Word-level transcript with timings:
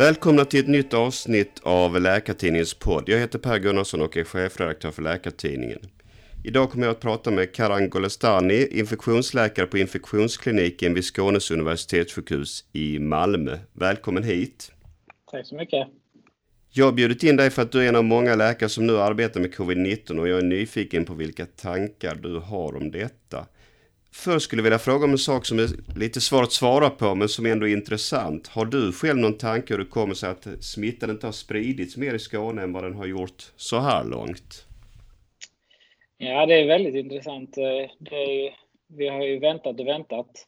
Välkomna 0.00 0.44
till 0.44 0.60
ett 0.60 0.68
nytt 0.68 0.94
avsnitt 0.94 1.60
av 1.62 2.00
Läkartidningens 2.00 2.74
podd. 2.74 3.08
Jag 3.08 3.18
heter 3.18 3.38
Per 3.38 3.58
Gunnarsson 3.58 4.02
och 4.02 4.16
är 4.16 4.24
chefredaktör 4.24 4.90
för 4.90 5.02
Läkartidningen. 5.02 5.78
Idag 6.44 6.70
kommer 6.70 6.86
jag 6.86 6.92
att 6.92 7.00
prata 7.00 7.30
med 7.30 7.54
Karan 7.54 7.90
Golestani, 7.90 8.66
infektionsläkare 8.70 9.66
på 9.66 9.78
infektionskliniken 9.78 10.94
vid 10.94 11.04
Skånes 11.04 11.50
universitetssjukhus 11.50 12.64
i 12.72 12.98
Malmö. 12.98 13.58
Välkommen 13.72 14.22
hit! 14.22 14.72
Tack 15.30 15.46
så 15.46 15.54
mycket! 15.54 15.88
Jag 16.70 16.84
har 16.84 16.92
bjudit 16.92 17.22
in 17.22 17.36
dig 17.36 17.50
för 17.50 17.62
att 17.62 17.72
du 17.72 17.84
är 17.84 17.88
en 17.88 17.96
av 17.96 18.04
många 18.04 18.34
läkare 18.34 18.68
som 18.68 18.86
nu 18.86 18.98
arbetar 18.98 19.40
med 19.40 19.54
covid-19 19.54 20.18
och 20.18 20.28
jag 20.28 20.38
är 20.38 20.42
nyfiken 20.42 21.04
på 21.04 21.14
vilka 21.14 21.46
tankar 21.46 22.14
du 22.14 22.38
har 22.38 22.76
om 22.76 22.90
detta. 22.90 23.46
Först 24.12 24.44
skulle 24.44 24.60
jag 24.60 24.64
vilja 24.64 24.78
fråga 24.78 25.04
om 25.04 25.10
en 25.10 25.18
sak 25.18 25.46
som 25.46 25.58
är 25.58 25.68
lite 25.98 26.20
svår 26.20 26.42
att 26.42 26.52
svara 26.52 26.90
på 26.90 27.14
men 27.14 27.28
som 27.28 27.46
ändå 27.46 27.68
är 27.68 27.72
intressant. 27.72 28.48
Har 28.48 28.64
du 28.64 28.92
själv 28.92 29.18
någon 29.18 29.38
tanke 29.38 29.74
hur 29.74 29.78
det 29.78 29.90
kommer 29.90 30.14
sig 30.14 30.30
att 30.30 30.46
smittan 30.60 31.10
inte 31.10 31.26
har 31.26 31.32
spridits 31.32 31.96
mer 31.96 32.14
i 32.14 32.18
Skåne 32.18 32.62
än 32.62 32.72
vad 32.72 32.84
den 32.84 32.94
har 32.94 33.06
gjort 33.06 33.52
så 33.56 33.78
här 33.78 34.04
långt? 34.04 34.66
Ja, 36.18 36.46
det 36.46 36.54
är 36.54 36.66
väldigt 36.66 36.94
intressant. 36.94 37.58
Eh, 37.58 38.12
är, 38.12 38.56
vi 38.88 39.08
har 39.08 39.22
ju 39.22 39.38
väntat 39.38 39.80
och 39.80 39.86
väntat. 39.86 40.46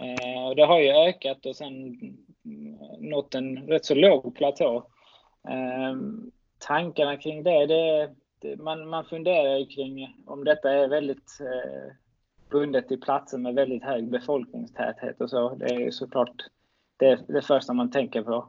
Eh, 0.00 0.54
det 0.56 0.64
har 0.64 0.80
ju 0.80 0.88
ökat 0.88 1.46
och 1.46 1.56
sen 1.56 1.98
nått 2.98 3.34
en 3.34 3.66
rätt 3.66 3.84
så 3.84 3.94
låg 3.94 4.36
platå. 4.36 4.86
Eh, 5.48 5.96
tankarna 6.58 7.16
kring 7.16 7.42
det, 7.42 7.66
det 7.66 8.08
man, 8.58 8.88
man 8.88 9.04
funderar 9.04 9.70
kring 9.70 10.16
om 10.26 10.44
detta 10.44 10.72
är 10.72 10.88
väldigt 10.88 11.30
bundet 12.54 12.88
till 12.88 13.00
platser 13.00 13.38
med 13.38 13.54
väldigt 13.54 13.84
hög 13.84 14.10
befolkningstäthet 14.10 15.20
och 15.20 15.30
så. 15.30 15.54
Det 15.54 15.64
är 15.64 15.90
såklart 15.90 16.42
det, 16.96 17.20
det 17.28 17.42
första 17.42 17.72
man 17.72 17.90
tänker 17.90 18.22
på. 18.22 18.48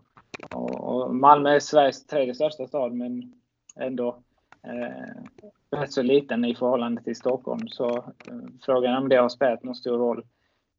Och, 0.52 0.80
och 0.84 1.16
Malmö 1.16 1.50
är 1.50 1.60
Sveriges 1.60 2.06
tredje 2.06 2.36
största 2.36 2.68
stad 2.68 2.94
men 2.94 3.34
ändå 3.76 4.24
eh, 4.64 5.80
rätt 5.80 5.92
så 5.92 6.02
liten 6.02 6.46
i 6.46 6.56
förhållande 6.56 7.02
till 7.02 7.16
Stockholm. 7.16 7.68
Så 7.68 7.98
eh, 7.98 8.40
frågan 8.62 9.04
om 9.04 9.10
det 9.10 9.16
har 9.16 9.30
spelat 9.30 9.64
någon 9.64 9.76
stor 9.76 9.98
roll. 9.98 10.26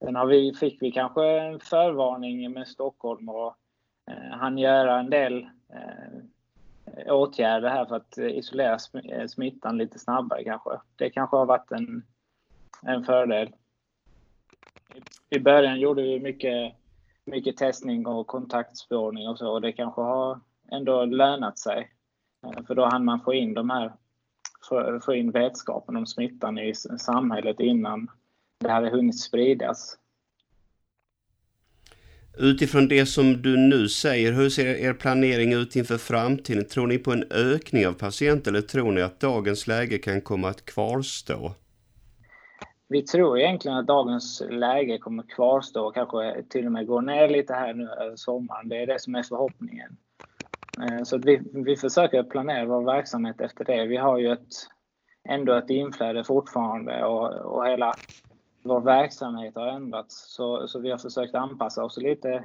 Sen 0.05 0.17
har 0.17 0.27
vi, 0.27 0.55
fick 0.55 0.83
vi 0.83 0.93
kanske 0.93 1.27
en 1.27 1.61
förvarning 1.61 2.53
med 2.53 2.69
Stockholm 2.69 3.29
och 3.29 3.55
eh, 4.11 4.39
han 4.39 4.59
göra 4.59 4.99
en 4.99 5.11
del 5.11 5.47
eh, 5.69 7.15
åtgärder 7.15 7.69
här 7.69 7.85
för 7.85 7.97
att 7.97 8.19
isolera 8.19 8.79
eh, 9.05 9.27
smittan 9.27 9.79
lite 9.79 9.99
snabbare 9.99 10.45
kanske. 10.45 10.71
Det 10.97 11.11
kanske 11.11 11.37
har 11.37 11.47
varit 11.47 11.73
en 11.73 12.03
en 12.83 13.05
fördel. 13.05 13.53
I 15.31 15.39
början 15.39 15.81
gjorde 15.81 16.03
vi 16.03 16.21
mycket, 16.21 16.75
mycket 17.25 17.57
testning 17.57 18.07
och 18.07 18.27
kontaktspårning 18.27 19.29
och 19.29 19.39
så 19.39 19.53
och 19.53 19.61
det 19.61 19.73
kanske 19.73 20.01
har 20.01 20.41
ändå 20.73 21.05
lönat 21.05 21.59
sig. 21.59 21.91
Eh, 22.47 22.65
för 22.67 22.75
då 22.75 22.85
hann 22.85 23.05
man 23.05 23.21
få 23.21 23.35
in 23.35 23.55
de 23.55 23.71
här, 23.71 23.93
få 25.01 25.15
in 25.15 25.31
vetskapen 25.31 25.97
om 25.97 26.07
smittan 26.07 26.59
i 26.59 26.75
samhället 26.99 27.61
innan 27.61 28.11
det 28.59 28.71
hade 28.71 28.91
hunnit 28.91 29.21
spridas. 29.21 29.99
Utifrån 32.39 32.89
det 32.89 33.07
som 33.07 33.43
du 33.43 33.57
nu 33.57 33.89
säger, 33.89 34.33
hur 34.33 34.51
ser 34.51 34.67
er 34.67 34.93
planering 34.93 35.53
ut 35.53 35.77
inför 35.77 35.99
framtiden? 35.99 36.65
Tror 36.65 36.87
ni 36.87 36.99
på 36.99 37.13
en 37.13 37.25
ökning 37.31 37.87
av 37.87 37.93
patienter 37.93 38.51
eller 38.51 38.61
tror 38.61 38.93
ni 38.93 39.03
att 39.03 39.21
dagens 39.21 39.67
läge 39.67 39.99
kan 39.99 40.21
komma 40.21 40.49
att 40.49 40.65
kvarstå? 40.65 41.55
Vi 42.89 43.03
tror 43.03 43.39
egentligen 43.39 43.79
att 43.79 43.87
dagens 43.87 44.43
läge 44.51 44.99
kommer 44.99 45.23
kvarstå 45.23 45.87
och 45.87 45.95
kanske 45.95 46.43
till 46.49 46.67
och 46.67 46.73
med 46.73 46.87
gå 46.87 47.01
ner 47.01 47.29
lite 47.29 47.55
här 47.55 47.75
nu 47.75 47.89
över 47.89 48.17
sommaren. 48.17 48.69
Det 48.69 48.83
är 48.83 48.87
det 48.87 49.01
som 49.01 49.15
är 49.15 49.23
förhoppningen. 49.23 49.97
Eh, 50.83 51.03
så 51.03 51.19
vi, 51.19 51.41
vi 51.53 51.77
försöker 51.77 52.23
planera 52.23 52.65
vår 52.65 52.85
verksamhet 52.85 53.41
efter 53.41 53.65
det. 53.65 53.87
Vi 53.87 53.97
har 53.97 54.19
ju 54.19 54.33
ett, 54.33 54.53
ändå 55.29 55.55
ett 55.55 55.71
inflöde 55.71 56.25
fortfarande 56.25 57.05
och, 57.05 57.33
och 57.33 57.67
hela 57.67 57.99
vår 58.63 58.81
verksamhet 58.81 59.55
har 59.55 59.67
ändrats. 59.67 60.35
Så, 60.35 60.69
så 60.69 60.81
vi 60.81 60.91
har 60.91 60.99
försökt 60.99 61.35
anpassa 61.35 61.85
oss 61.85 61.97
lite 61.97 62.45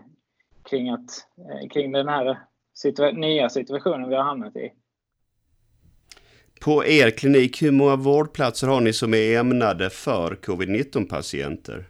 kring, 0.70 0.90
att, 0.90 1.10
eh, 1.38 1.70
kring 1.70 1.92
den 1.92 2.08
här 2.08 2.40
situa 2.74 3.12
nya 3.12 3.50
situationen 3.50 4.10
vi 4.10 4.16
har 4.16 4.24
hamnat 4.24 4.56
i. 4.56 4.74
På 6.66 6.86
er 6.86 7.10
klinik, 7.10 7.62
hur 7.62 7.72
många 7.72 7.96
vårdplatser 7.96 8.68
har 8.68 8.82
ni 8.82 8.94
som 8.94 9.14
är 9.14 9.40
ämnade 9.40 9.90
för 9.90 10.36
covid-19 10.36 11.10
patienter? 11.10 11.86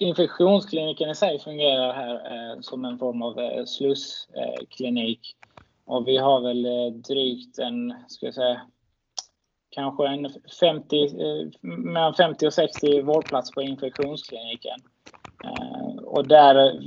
Infektionskliniken 0.00 1.10
i 1.10 1.14
sig 1.14 1.38
fungerar 1.38 1.92
här 1.92 2.14
eh, 2.14 2.60
som 2.60 2.84
en 2.84 2.98
form 2.98 3.22
av 3.22 3.38
eh, 3.38 3.64
slussklinik. 3.64 5.20
Eh, 5.20 5.94
och 5.94 6.08
vi 6.08 6.16
har 6.16 6.40
väl 6.40 6.66
eh, 6.66 6.92
drygt 7.08 7.58
en, 7.58 7.94
ska 8.08 8.26
jag 8.26 8.34
säga, 8.34 8.60
kanske 9.70 10.06
en 10.06 10.30
50, 10.60 11.04
eh, 11.04 11.48
mellan 11.62 12.14
50 12.14 12.46
och 12.46 12.54
60 12.54 13.02
vårdplatser 13.02 13.54
på 13.54 13.62
infektionskliniken. 13.62 14.78
Eh, 15.44 16.04
och 16.04 16.28
där 16.28 16.54
eh, 16.54 16.80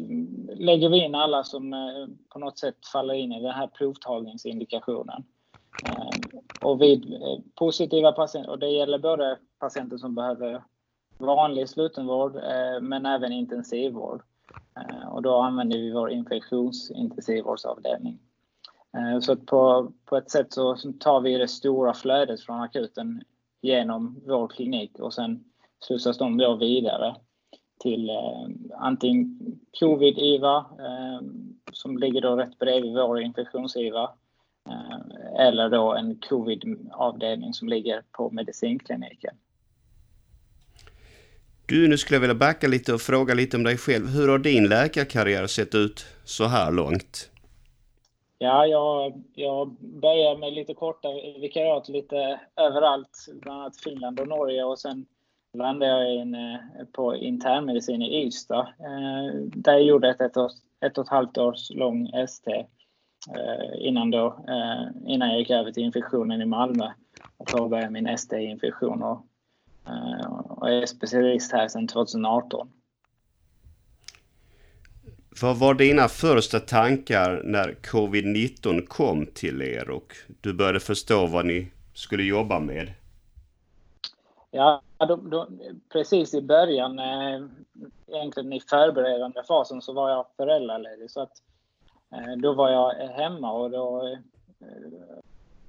lägger 0.58 0.90
vi 0.90 1.04
in 1.04 1.16
alla 1.16 1.44
som 1.44 1.74
eh, 1.74 2.08
på 2.30 2.40
något 2.40 2.60
sätt 2.60 2.86
faller 2.94 3.14
in 3.14 3.32
i 3.32 3.42
den 3.42 3.54
här 3.54 3.68
provtagningsindikationen. 3.68 5.24
Eh, 5.86 6.10
och 6.62 6.82
vid 6.82 7.14
eh, 7.14 7.40
positiva 7.56 8.12
patienter, 8.12 8.52
och 8.52 8.60
det 8.60 8.70
gäller 8.70 9.00
både 9.00 9.38
patienter 9.60 9.98
som 9.98 10.16
behöver 10.16 10.64
vanlig 11.18 11.70
slutenvård 11.70 12.36
eh, 12.36 12.82
men 12.82 13.06
även 13.06 13.32
intensivvård. 13.32 14.22
Och 15.12 15.22
då 15.22 15.36
använder 15.36 15.78
vi 15.78 15.92
vår 15.92 16.12
infektionsintensivvårdsavdelning. 16.12 18.20
Så 19.22 19.36
på, 19.36 19.92
på 20.06 20.18
ett 20.18 20.32
sätt 20.32 20.54
så 20.54 20.76
tar 21.00 21.22
vi 21.22 21.38
det 21.38 21.48
stora 21.48 21.94
flödet 21.94 22.42
från 22.42 22.62
akuten 22.62 23.24
genom 23.62 24.22
vår 24.26 24.48
klinik 24.48 25.00
och 25.00 25.14
sen 25.14 25.44
slussas 25.80 26.18
de 26.18 26.38
då 26.38 26.56
vidare 26.56 27.16
till 27.80 28.10
eh, 28.10 28.48
antingen 28.78 29.40
covid-IVA 29.80 30.58
eh, 30.58 31.22
som 31.72 31.98
ligger 31.98 32.22
då 32.22 32.36
rätt 32.36 32.60
bredvid 32.60 32.94
vår 32.94 33.22
infektions-IVA 33.22 34.10
eller 35.40 35.70
då 35.70 35.94
en 35.94 36.20
covid-avdelning 36.30 37.54
som 37.54 37.68
ligger 37.68 38.02
på 38.12 38.30
medicinkliniken. 38.32 39.36
Du, 41.66 41.88
nu 41.88 41.98
skulle 41.98 42.16
jag 42.16 42.22
vilja 42.22 42.36
backa 42.36 42.68
lite 42.68 42.94
och 42.94 43.02
fråga 43.02 43.34
lite 43.34 43.58
om 43.58 43.64
dig 43.64 43.78
själv. 43.78 44.08
Hur 44.08 44.28
har 44.28 44.40
din 44.40 44.68
läkarkarriär 44.68 45.48
sett 45.48 45.76
ut 45.76 46.06
så 46.24 46.46
här 46.46 46.72
långt? 46.72 47.30
Ja, 48.38 48.66
jag, 48.66 49.24
jag 49.34 49.76
började 49.80 50.40
med 50.40 50.54
lite 50.54 50.74
korta 50.74 51.08
vikariat 51.42 51.90
lite 51.90 52.40
överallt, 52.56 53.28
bland 53.42 53.62
annat 53.62 53.78
Finland 53.78 54.20
och 54.20 54.28
Norge 54.28 54.64
och 54.64 54.80
sen 54.80 55.06
landade 55.58 55.92
jag 55.92 56.16
in, 56.16 56.36
eh, 56.36 56.86
på 56.92 57.16
internmedicin 57.16 58.02
i 58.02 58.26
Ystad. 58.26 58.60
Eh, 58.60 59.36
där 59.36 59.74
jag 59.74 59.84
gjorde 59.84 60.10
ett, 60.10 60.22
ett, 60.22 60.38
ett 60.86 60.98
och 60.98 61.04
ett 61.04 61.10
halvt 61.10 61.38
års 61.38 61.70
lång 61.70 62.08
ST 62.08 62.52
Eh, 62.52 62.66
innan, 63.78 64.12
då, 64.12 64.26
eh, 64.48 65.14
innan 65.14 65.30
jag 65.30 65.40
gick 65.40 65.50
över 65.50 65.72
till 65.72 65.84
infektionen 65.84 66.42
i 66.42 66.46
Malmö 66.46 66.92
och 67.38 67.48
påbörjade 67.48 67.92
min 67.92 68.08
ST-infektion 68.08 69.04
och, 69.04 69.26
eh, 69.88 70.32
och 70.32 70.70
är 70.70 70.86
specialist 70.86 71.52
här 71.52 71.68
sedan 71.68 71.88
2018. 71.88 72.72
Vad 75.42 75.58
var 75.58 75.74
dina 75.74 76.08
första 76.08 76.60
tankar 76.60 77.42
när 77.44 77.76
covid-19 77.82 78.86
kom 78.88 79.26
till 79.26 79.62
er 79.62 79.90
och 79.90 80.16
du 80.42 80.54
började 80.54 80.80
förstå 80.80 81.26
vad 81.26 81.46
ni 81.46 81.72
skulle 81.94 82.24
jobba 82.24 82.60
med? 82.60 82.94
Ja, 84.52 84.82
då, 85.00 85.16
då, 85.16 85.48
precis 85.92 86.34
i 86.34 86.42
början, 86.42 87.00
egentligen 88.08 88.54
i 88.54 88.60
förberedande 88.60 89.44
fasen, 89.48 89.82
så 89.82 89.94
var 89.94 90.10
jag 90.10 90.26
föräldraledig. 90.38 91.12
Så 91.12 91.22
att 91.22 91.32
Eh, 91.63 91.63
Eh, 92.14 92.38
då 92.38 92.54
var 92.54 92.70
jag 92.70 92.94
hemma 92.94 93.52
och 93.52 93.72
då 93.72 94.08
eh, 94.08 94.18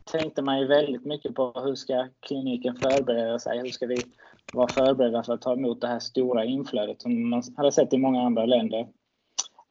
tänkte 0.05 0.43
man 0.43 0.61
ju 0.61 0.67
väldigt 0.67 1.05
mycket 1.05 1.35
på 1.35 1.53
hur 1.65 1.75
ska 1.75 2.09
kliniken 2.21 2.77
förbereda 2.77 3.39
sig? 3.39 3.59
Hur 3.59 3.69
ska 3.69 3.87
vi 3.87 4.05
vara 4.53 4.69
förberedda 4.69 5.23
för 5.23 5.33
att 5.33 5.43
ta 5.43 5.53
emot 5.53 5.81
det 5.81 5.87
här 5.87 5.99
stora 5.99 6.45
inflödet 6.45 7.03
som 7.03 7.31
man 7.31 7.43
hade 7.57 7.73
sett 7.73 7.93
i 7.93 7.99
många 7.99 8.23
andra 8.23 8.47
länder? 8.47 8.89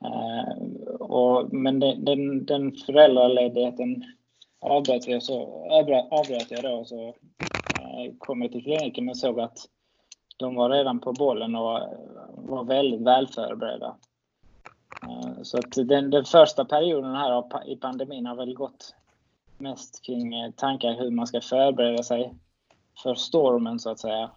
Eh, 0.06 0.54
och, 1.00 1.54
men 1.54 1.80
den, 1.80 2.06
den, 2.06 2.46
den 2.46 2.72
föräldraledigheten 2.72 4.04
avbröt 4.62 5.08
jag, 5.08 5.24
så, 5.24 5.42
avbröt 6.12 6.52
jag 6.52 6.64
då 6.64 6.86
så 6.86 7.14
kom 8.18 8.42
jag 8.42 8.52
till 8.52 8.64
kliniken 8.64 9.06
men 9.06 9.16
såg 9.16 9.40
att 9.40 9.58
de 10.38 10.56
var 10.56 10.70
redan 10.70 11.00
på 11.00 11.14
bollen 11.14 11.56
och 11.56 11.80
var 12.38 12.64
väldigt 12.64 13.02
väl 13.02 13.28
förberedda. 13.28 13.96
Eh, 15.10 15.44
så 15.44 15.58
att 15.58 15.72
den, 15.72 16.10
den 16.10 16.26
första 16.26 16.66
perioden 16.66 17.16
här 17.16 17.68
i 17.68 17.76
pandemin 17.76 18.26
har 18.26 18.36
väl 18.36 18.54
gått 18.54 18.96
mest 19.58 20.06
kring 20.06 20.34
eh, 20.34 20.52
tankar 20.52 20.94
hur 21.00 21.12
man 21.12 21.28
ska 21.28 21.42
förbereda 21.42 22.04
sig 22.04 22.34
för 23.04 23.16
stormen 23.16 23.80
så 23.80 23.90
att 23.90 24.00
säga. 24.00 24.32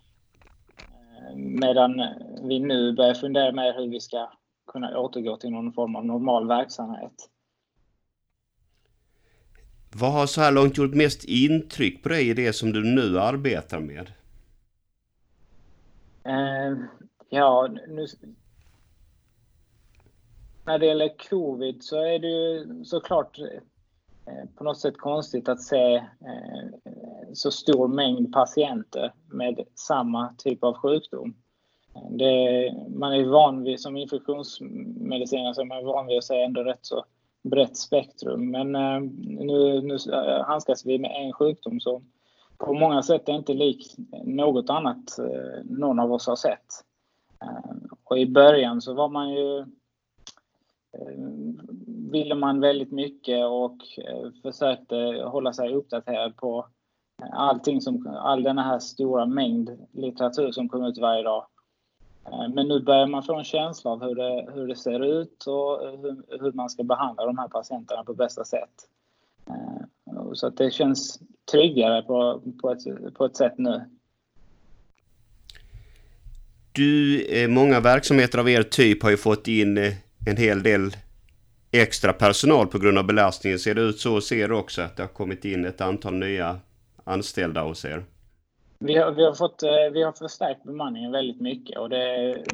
Eh, 0.79 1.37
medan 1.37 2.03
vi 2.43 2.61
nu 2.61 2.93
börjar 2.93 3.15
fundera 3.15 3.53
mer 3.53 3.75
hur 3.75 3.89
vi 3.91 4.01
ska 4.01 4.31
kunna 4.67 4.99
återgå 4.99 5.37
till 5.37 5.51
någon 5.51 5.73
form 5.73 5.97
av 5.97 6.07
normal 6.07 6.49
verksamhet. 6.49 7.31
Vad 9.95 10.13
har 10.13 10.27
så 10.27 10.41
här 10.41 10.53
långt 10.53 10.79
gjort 10.79 10.95
mest 10.95 11.25
intryck 11.25 12.03
på 12.03 12.09
dig 12.09 12.29
i 12.29 12.35
det 12.35 12.53
som 12.53 12.73
du 12.73 12.85
nu 12.95 13.21
arbetar 13.21 13.81
med? 13.81 14.13
Eh, 16.25 16.79
ja, 17.29 17.69
nu, 17.89 18.07
när 20.67 20.79
det 20.79 20.87
gäller 20.87 21.29
covid 21.29 21.83
så 21.83 21.97
är 21.97 22.19
det 22.19 22.29
ju 22.29 22.85
såklart 22.85 23.39
eh, 23.39 24.49
på 24.57 24.65
något 24.65 24.79
sätt 24.79 24.99
konstigt 24.99 25.49
att 25.49 25.63
se 25.63 25.95
eh, 25.95 26.93
så 27.33 27.51
stor 27.51 27.89
mängd 27.89 28.33
patienter 28.33 29.13
med 29.33 29.61
samma 29.75 30.35
typ 30.39 30.65
av 30.65 30.75
sjukdom. 30.75 31.35
Det, 32.11 32.73
man 32.89 33.13
är 33.13 33.25
van 33.25 33.63
vid, 33.63 33.81
som 33.81 33.97
infektionsmedicinare, 33.97 35.55
så 35.55 35.61
är 35.61 35.65
man 35.65 35.85
van 35.85 36.07
vid 36.07 36.19
att 36.19 36.25
se 36.25 36.43
ändå 36.43 36.63
rätt 36.63 36.87
så 36.87 37.05
brett 37.43 37.77
spektrum. 37.77 38.51
Men 38.51 38.75
eh, 38.75 39.01
nu, 39.21 39.81
nu 39.81 39.97
handskas 40.47 40.87
vi 40.87 40.99
med 40.99 41.13
en 41.15 41.33
sjukdom 41.33 41.81
som 41.81 42.05
på 42.59 42.73
många 42.73 43.03
sätt 43.03 43.29
är 43.29 43.33
inte 43.33 43.55
lik 43.55 43.95
något 44.25 44.71
annat 44.71 45.19
någon 45.65 46.01
av 46.01 46.13
oss 46.13 46.27
har 46.27 46.37
sett. 46.37 46.67
Och 48.05 48.19
i 48.19 48.27
början 48.27 48.81
så 48.81 48.95
var 48.95 49.09
man 49.09 49.31
ju 49.31 49.65
ville 52.11 52.35
man 52.35 52.61
väldigt 52.61 52.93
mycket 52.93 53.45
och 53.45 53.77
eh, 53.99 54.31
försökte 54.43 54.97
hålla 55.25 55.53
sig 55.53 55.75
uppdaterad 55.75 56.37
på 56.37 56.67
allting 57.33 57.81
som, 57.81 58.07
all 58.07 58.43
den 58.43 58.59
här 58.59 58.79
stora 58.79 59.27
mängd 59.27 59.71
litteratur 59.93 60.53
som 60.53 60.69
kom 60.69 60.85
ut 60.85 60.99
varje 60.99 61.23
dag. 61.23 61.47
Eh, 62.27 62.49
men 62.55 62.69
nu 62.69 62.81
börjar 62.81 63.07
man 63.07 63.23
få 63.23 63.35
en 63.35 63.45
känsla 63.45 63.91
av 63.91 64.03
hur 64.03 64.15
det, 64.15 64.51
hur 64.55 64.67
det 64.67 64.77
ser 64.77 65.21
ut 65.21 65.45
och 65.47 65.81
hur, 65.81 66.41
hur 66.41 66.53
man 66.53 66.71
ska 66.71 66.83
behandla 66.83 67.27
de 67.27 67.39
här 67.39 67.49
patienterna 67.49 68.05
på 68.05 68.15
bästa 68.15 68.45
sätt. 68.45 68.89
Eh, 69.49 70.33
så 70.33 70.47
att 70.47 70.57
det 70.57 70.71
känns 70.71 71.21
tryggare 71.51 72.03
på, 72.03 72.43
på, 72.63 72.71
ett, 72.71 73.15
på 73.15 73.25
ett 73.25 73.37
sätt 73.37 73.55
nu. 73.59 73.85
Du, 76.73 77.49
många 77.49 77.81
verksamheter 77.81 78.39
av 78.39 78.49
er 78.49 78.63
typ 78.63 79.03
har 79.03 79.11
ju 79.11 79.17
fått 79.17 79.49
in 79.49 79.79
en 80.27 80.37
hel 80.37 80.63
del 80.63 80.91
extra 81.71 82.13
personal 82.13 82.67
på 82.67 82.79
grund 82.79 82.99
av 82.99 83.07
belastningen. 83.07 83.59
Ser 83.59 83.75
det 83.75 83.81
ut 83.81 84.01
så 84.01 84.11
hos 84.11 84.33
er 84.33 84.53
också 84.53 84.83
att 84.83 84.97
det 84.97 85.03
har 85.03 85.09
kommit 85.09 85.45
in 85.45 85.65
ett 85.65 85.81
antal 85.81 86.15
nya 86.15 86.61
anställda 87.05 87.63
hos 87.63 87.85
er? 87.85 88.05
Vi 88.79 88.97
har, 88.97 89.13
vi 89.13 89.25
har, 89.25 89.35
fått, 89.35 89.63
eh, 89.63 89.91
vi 89.93 90.03
har 90.03 90.13
förstärkt 90.13 90.65
bemanningen 90.65 91.13
väldigt 91.13 91.41
mycket 91.41 91.79
och 91.79 91.89
det 91.89 92.03
är 92.03 92.45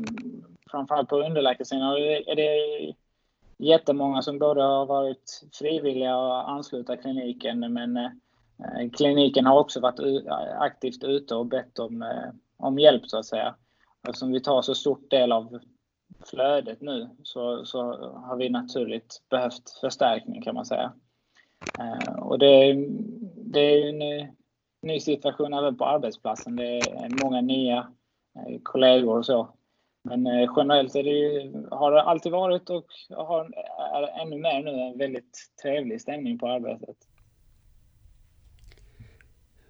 framförallt 0.71 1.09
på 1.09 1.17
underläkarsidan 1.17 1.97
är 2.27 2.37
det 2.37 2.95
jättemånga 3.59 4.23
som 4.23 4.39
både 4.39 4.63
har 4.63 4.87
varit 4.87 5.43
frivilliga 5.53 6.17
och 6.17 6.51
ansluta 6.51 6.97
kliniken 6.97 7.73
men 7.73 7.97
eh, 7.97 8.11
kliniken 8.97 9.47
har 9.47 9.61
också 9.61 9.81
varit 9.81 10.27
aktivt 10.59 11.05
ute 11.05 11.35
och 11.35 11.47
bett 11.47 11.79
om, 11.79 12.03
eh, 12.03 12.31
om 12.57 12.79
hjälp 12.79 13.07
så 13.07 13.19
att 13.19 13.27
säga. 13.27 13.55
Eftersom 14.09 14.33
vi 14.33 14.41
tar 14.41 14.63
så 14.63 14.75
stort 14.75 15.11
del 15.11 15.33
av 15.33 15.61
flödet 16.31 16.81
nu 16.81 17.09
så, 17.23 17.65
så 17.65 17.83
har 18.15 18.37
vi 18.37 18.49
naturligt 18.49 19.23
behövt 19.31 19.71
förstärkning 19.81 20.43
kan 20.43 20.55
man 20.55 20.67
säga. 20.67 20.93
Eh, 21.79 22.15
och 22.15 22.39
det, 22.39 22.75
det 23.37 23.61
är 23.61 23.89
en 23.89 23.99
ny, 23.99 24.29
ny 24.83 25.01
situation 25.01 25.55
även 25.55 25.77
på 25.77 25.85
arbetsplatsen. 25.85 26.57
Det 26.57 26.79
är 26.79 27.25
många 27.25 27.41
nya 27.41 27.77
eh, 28.37 28.59
kollegor 28.63 29.19
och 29.19 29.27
så. 29.27 29.55
Men 30.05 30.27
eh, 30.27 30.53
generellt 30.57 30.95
är 30.95 31.03
det 31.03 31.11
ju, 31.11 31.53
har 31.71 31.93
det 31.93 32.03
alltid 32.03 32.33
varit 32.33 32.71
och 32.71 32.87
har, 33.11 33.51
är 33.95 34.23
ännu 34.23 34.39
mer 34.39 34.63
nu 34.63 34.71
en 34.71 34.99
väldigt 34.99 35.39
trevlig 35.63 36.01
stämning 36.01 36.39
på 36.39 36.49
arbetet. 36.49 36.97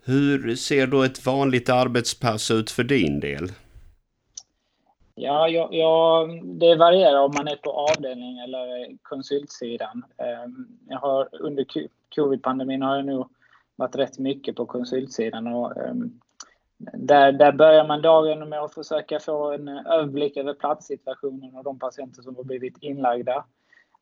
Hur 0.04 0.56
ser 0.56 0.86
då 0.86 1.02
ett 1.02 1.26
vanligt 1.26 1.68
arbetspass 1.68 2.50
ut 2.50 2.70
för 2.70 2.84
din 2.84 3.20
del? 3.20 3.48
Ja, 5.14 5.48
ja, 5.48 5.68
ja, 5.70 6.26
det 6.42 6.74
varierar 6.76 7.20
om 7.20 7.32
man 7.36 7.48
är 7.48 7.56
på 7.56 7.70
avdelning 7.70 8.38
eller 8.38 8.96
konsultsidan. 9.02 10.04
Ehm, 10.16 10.66
jag 10.88 10.98
har, 10.98 11.28
under 11.32 11.66
covid-pandemin 12.14 12.82
har 12.82 12.96
jag 12.96 13.06
nog 13.06 13.28
varit 13.76 13.96
rätt 13.96 14.18
mycket 14.18 14.56
på 14.56 14.66
konsultsidan. 14.66 15.46
Och, 15.46 15.76
ehm, 15.76 16.20
där, 16.92 17.32
där 17.32 17.52
börjar 17.52 17.86
man 17.86 18.02
dagen 18.02 18.48
med 18.48 18.60
att 18.60 18.74
försöka 18.74 19.20
få 19.20 19.52
en 19.52 19.68
överblick 19.68 20.36
över 20.36 20.54
platssituationen 20.54 21.56
och 21.56 21.64
de 21.64 21.78
patienter 21.78 22.22
som 22.22 22.36
har 22.36 22.44
blivit 22.44 22.78
inlagda. 22.80 23.44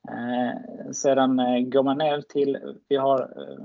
Ehm, 0.09 0.95
sedan 0.95 1.39
eh, 1.39 1.61
går 1.61 1.83
man 1.83 1.99
ner 1.99 2.21
till, 2.21 2.77
vi 2.89 2.97
har 2.97 3.21
eh, 3.21 3.65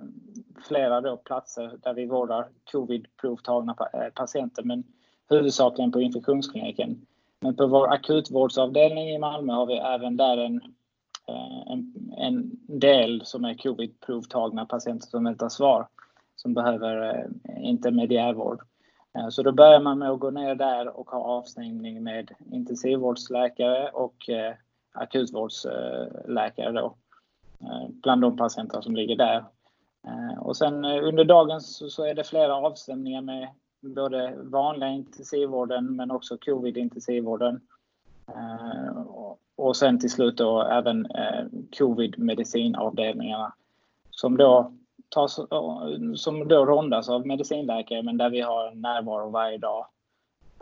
flera 0.68 1.02
då 1.02 1.18
platser 1.18 1.72
där 1.84 1.94
vi 1.94 2.06
vårdar 2.06 2.48
covid-provtagna 2.72 3.76
eh, 3.94 4.10
patienter 4.14 4.64
men 4.64 4.84
huvudsakligen 5.30 5.92
på 5.92 6.02
infektionskliniken. 6.02 7.06
Men 7.46 7.56
på 7.56 7.68
vår 7.68 7.94
akutvårdsavdelning 7.94 9.10
i 9.10 9.20
Malmö 9.20 9.54
har 9.54 9.66
vi 9.66 9.78
även 9.78 10.18
där 10.18 10.38
en, 10.38 10.56
eh, 11.28 11.72
en, 11.72 11.94
en 12.18 12.52
del 12.80 13.26
som 13.26 13.46
är 13.46 13.54
covid-provtagna 13.54 14.66
patienter 14.66 15.08
som 15.08 15.24
väntar 15.24 15.50
svar 15.50 15.88
som 16.36 16.54
behöver 16.54 17.16
eh, 17.16 17.70
intermediärvård. 17.70 18.62
Eh, 19.18 19.30
så 19.30 19.44
då 19.44 19.52
börjar 19.52 19.80
man 19.80 20.00
med 20.00 20.10
att 20.10 20.20
gå 20.20 20.32
ner 20.32 20.56
där 20.56 21.00
och 21.00 21.10
ha 21.10 21.20
avstängning 21.20 22.04
med 22.04 22.32
intensivvårdsläkare 22.52 23.90
och 23.90 24.16
akutvårdsläkare 24.94 26.72
då, 26.72 26.96
bland 27.90 28.22
de 28.22 28.38
patienter 28.38 28.82
som 28.82 28.96
ligger 28.96 29.16
där. 29.16 29.46
Och 30.40 30.58
sen 30.58 30.86
under 30.86 31.24
dagen 31.24 31.62
så 31.62 32.04
är 32.04 32.14
det 32.14 32.24
flera 32.24 32.56
avstämningar 32.56 33.22
med 33.22 33.50
både 33.82 34.34
vanliga 34.38 34.90
intensivvården 34.90 35.96
men 35.96 36.12
också 36.12 36.38
covid-intensivvården. 36.38 37.62
Eh, 38.28 39.06
och 39.56 39.78
sen 39.78 40.00
till 40.00 40.10
slut 40.10 40.38
då 40.38 40.62
även 40.62 41.06
eh, 41.06 41.46
covid-medicinavdelningarna 41.78 43.54
som 44.10 44.38
då, 44.38 44.74
tas, 45.10 45.40
som 46.16 46.48
då 46.48 46.66
rondas 46.66 47.10
av 47.10 47.28
medicinläkare 47.28 48.04
men 48.04 48.18
där 48.18 48.30
vi 48.30 48.42
har 48.42 48.72
närvaro 48.72 49.30
varje 49.30 49.58
dag 49.58 49.88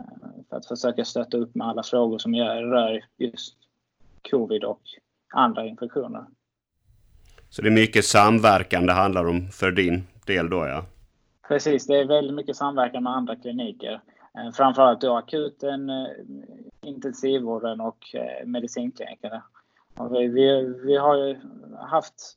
eh, 0.00 0.06
för 0.48 0.56
att 0.56 0.66
försöka 0.66 1.04
stötta 1.04 1.36
upp 1.36 1.54
med 1.54 1.66
alla 1.66 1.82
frågor 1.82 2.18
som 2.18 2.34
rör 2.34 3.04
just 3.16 3.56
covid 4.30 4.64
och 4.64 4.80
andra 5.34 5.66
infektioner. 5.66 6.24
Så 7.50 7.62
det 7.62 7.68
är 7.68 7.72
mycket 7.72 8.04
samverkan 8.04 8.86
det 8.86 8.92
handlar 8.92 9.28
om 9.28 9.48
för 9.48 9.70
din 9.70 10.06
del 10.26 10.50
då 10.50 10.66
ja? 10.66 10.84
Precis, 11.48 11.86
det 11.86 11.98
är 11.98 12.04
väldigt 12.04 12.34
mycket 12.34 12.56
samverkan 12.56 13.02
med 13.02 13.12
andra 13.12 13.36
kliniker. 13.36 14.00
Eh, 14.38 14.52
framförallt 14.52 15.00
då 15.00 15.16
akuten, 15.16 15.90
eh, 15.90 16.06
intensivvården 16.82 17.80
och 17.80 18.14
eh, 18.14 18.46
medicinklinikerna. 18.46 19.42
Vi, 20.10 20.28
vi, 20.28 20.74
vi, 20.86 20.96
har 20.96 21.16
ju 21.16 21.36
haft 21.78 22.34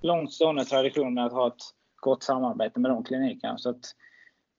långtstående 0.00 0.64
tradition 0.64 1.14
med 1.14 1.26
att 1.26 1.32
ha 1.32 1.46
ett 1.46 1.62
gott 1.96 2.22
samarbete 2.22 2.80
med 2.80 2.90
de 2.90 3.04
klinikerna 3.04 3.58
så 3.58 3.70
att 3.70 3.94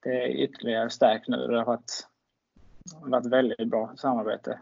det 0.04 0.24
är 0.24 0.28
ytterligare 0.28 0.90
stärkt 0.90 1.28
nu. 1.28 1.48
Det 1.48 1.58
har 1.58 1.66
varit, 1.66 2.08
varit 3.02 3.26
väldigt 3.26 3.68
bra 3.68 3.94
samarbete. 3.98 4.60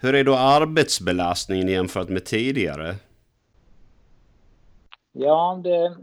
Hur 0.00 0.14
är 0.14 0.24
då 0.24 0.34
arbetsbelastningen 0.36 1.68
jämfört 1.68 2.08
med 2.08 2.24
tidigare? 2.24 2.94
Ja, 5.12 5.60
det, 5.64 5.96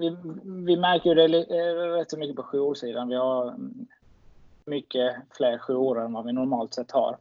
vi, 0.00 0.16
vi 0.66 0.76
märker 0.76 1.14
det 1.14 1.24
eh, 1.24 1.98
rätt 1.98 2.10
så 2.10 2.18
mycket 2.18 2.36
på 2.36 2.42
joursidan. 2.42 3.08
Vi 3.08 3.14
har 3.14 3.54
mycket 4.64 5.16
fler 5.30 5.58
jourer 5.58 6.04
än 6.04 6.12
vad 6.12 6.24
vi 6.24 6.32
normalt 6.32 6.74
sett 6.74 6.90
har. 6.90 7.16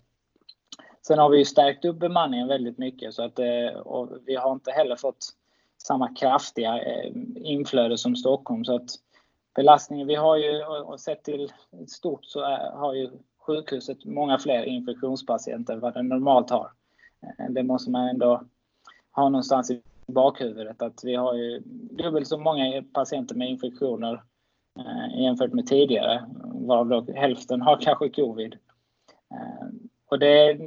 Sen 1.08 1.20
har 1.20 1.30
vi 1.30 1.46
stärkt 1.46 1.86
upp 1.86 2.00
bemanningen 2.00 2.48
väldigt 2.48 2.78
mycket 2.78 3.14
så 3.14 3.24
att 3.24 3.40
eh, 3.40 3.80
och 3.80 4.10
vi 4.26 4.36
har 4.36 4.52
inte 4.52 4.72
heller 4.72 4.96
fått 4.96 5.28
samma 5.78 6.16
kraftiga 6.16 6.82
eh, 6.82 7.12
inflöde 7.36 7.98
som 7.98 8.16
Stockholm 8.16 8.66
så 8.66 8.76
att 8.76 8.90
belastningen, 9.56 10.08
vi 10.08 10.16
har 10.16 10.38
ju 10.38 10.64
och 10.64 11.00
sett 11.00 11.24
till 11.24 11.52
stort 11.88 12.26
så 12.26 12.40
har 12.74 12.94
ju 12.94 13.10
sjukhuset 13.40 14.06
många 14.06 14.40
fler 14.40 14.64
infektionspatienter 14.64 15.74
än 15.74 15.80
vad 15.80 15.94
det 15.94 16.04
normalt 16.04 16.50
har. 16.50 16.72
Det 17.50 17.64
måste 17.64 17.92
man 17.92 18.10
ändå 18.10 18.44
ha 19.12 19.30
någonstans 19.30 19.72
i 19.72 19.82
bakhuvudet 20.10 20.82
att 20.82 21.04
vi 21.04 21.16
har 21.16 21.36
ju 21.36 21.62
dubbelt 21.92 22.28
så 22.28 22.38
många 22.38 22.84
patienter 22.94 23.36
med 23.36 23.50
infektioner 23.50 24.24
eh, 24.80 25.22
jämfört 25.24 25.54
med 25.54 25.68
tidigare, 25.68 26.26
varav 26.44 26.88
då 26.88 27.14
hälften 27.14 27.62
har 27.62 27.78
kanske 27.82 28.10
covid. 28.10 28.54
Eh, 29.34 29.68
och 30.10 30.20
det, 30.20 30.60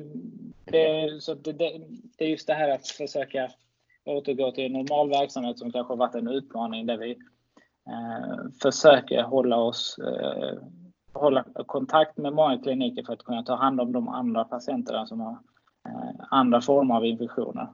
det, 0.64 1.22
så 1.22 1.34
det, 1.34 1.52
det, 1.52 1.80
det 2.18 2.25
är 2.25 2.28
just 2.28 2.46
det 2.46 2.54
här 2.54 2.68
att 2.68 2.88
försöka 2.88 3.50
återgå 4.04 4.50
till 4.50 4.72
normal 4.72 5.08
verksamhet 5.08 5.58
som 5.58 5.72
kanske 5.72 5.92
har 5.92 5.99
varit 5.99 6.14
en 6.14 6.28
utmaning 6.28 6.87
där 6.87 6.96
vi 6.96 7.11
eh, 7.87 8.50
försöker 8.62 9.22
hålla 9.22 9.56
oss 9.56 9.99
eh, 9.99 10.58
hålla 11.12 11.44
kontakt 11.66 12.16
med 12.16 12.32
många 12.32 12.58
kliniker 12.58 13.02
för 13.02 13.12
att 13.12 13.25
kunna 13.25 13.42
ta 13.42 13.54
hand 13.54 13.80
om 13.80 13.92
de 13.92 14.08
andra 14.08 14.44
patienterna 14.44 15.06
som 15.06 15.20
har 15.20 15.38
eh, 15.88 16.26
andra 16.30 16.61
former 16.61 16.94
av 16.94 17.06
infektioner. 17.06 17.68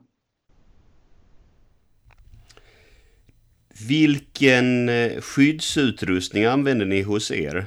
Vilken 3.87 4.89
eh, 4.89 5.21
skyddsutrustning 5.21 6.45
använder 6.45 6.85
ni 6.85 7.01
hos 7.01 7.31
er? 7.31 7.65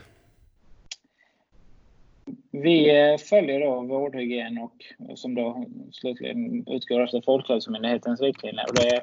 Vi 2.51 3.01
eh, 3.01 3.19
följer 3.19 3.61
då 3.61 3.81
vårdhygien 3.81 4.59
och 4.59 4.77
som 5.19 5.35
då 5.35 5.67
slutligen 5.93 6.69
utgår 6.69 7.05
efter 7.05 7.21
Folkhälsomyndighetens 7.21 8.21
riktlinjer. 8.21 8.65
Och 8.69 8.75
det 8.75 8.97
är 8.97 9.03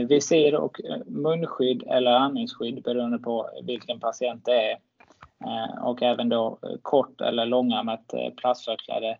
eh, 0.00 0.06
visir 0.06 0.54
och 0.54 0.80
munskydd 1.06 1.82
eller 1.82 2.10
andningsskydd 2.10 2.82
beroende 2.82 3.18
på 3.18 3.50
vilken 3.62 4.00
patient 4.00 4.44
det 4.44 4.70
är. 4.70 4.78
Och 5.82 6.02
även 6.02 6.28
då 6.28 6.58
kort 6.82 7.20
eller 7.20 7.46
långärmat 7.46 8.14
plastförkläde 8.36 9.18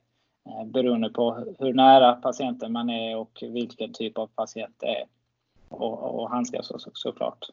beroende 0.64 1.09
på 1.09 1.54
hur 1.59 1.75
nära 1.75 2.12
patienten 2.12 2.73
man 2.73 2.90
är 2.90 3.16
och 3.16 3.42
vilken 3.42 3.92
typ 3.92 4.19
av 4.19 4.26
patient 4.26 4.75
det 4.78 4.87
är 4.87 5.04
och, 5.73 6.21
och 6.21 6.31
handskas 6.31 6.67
så, 6.67 6.79
såklart. 6.93 7.47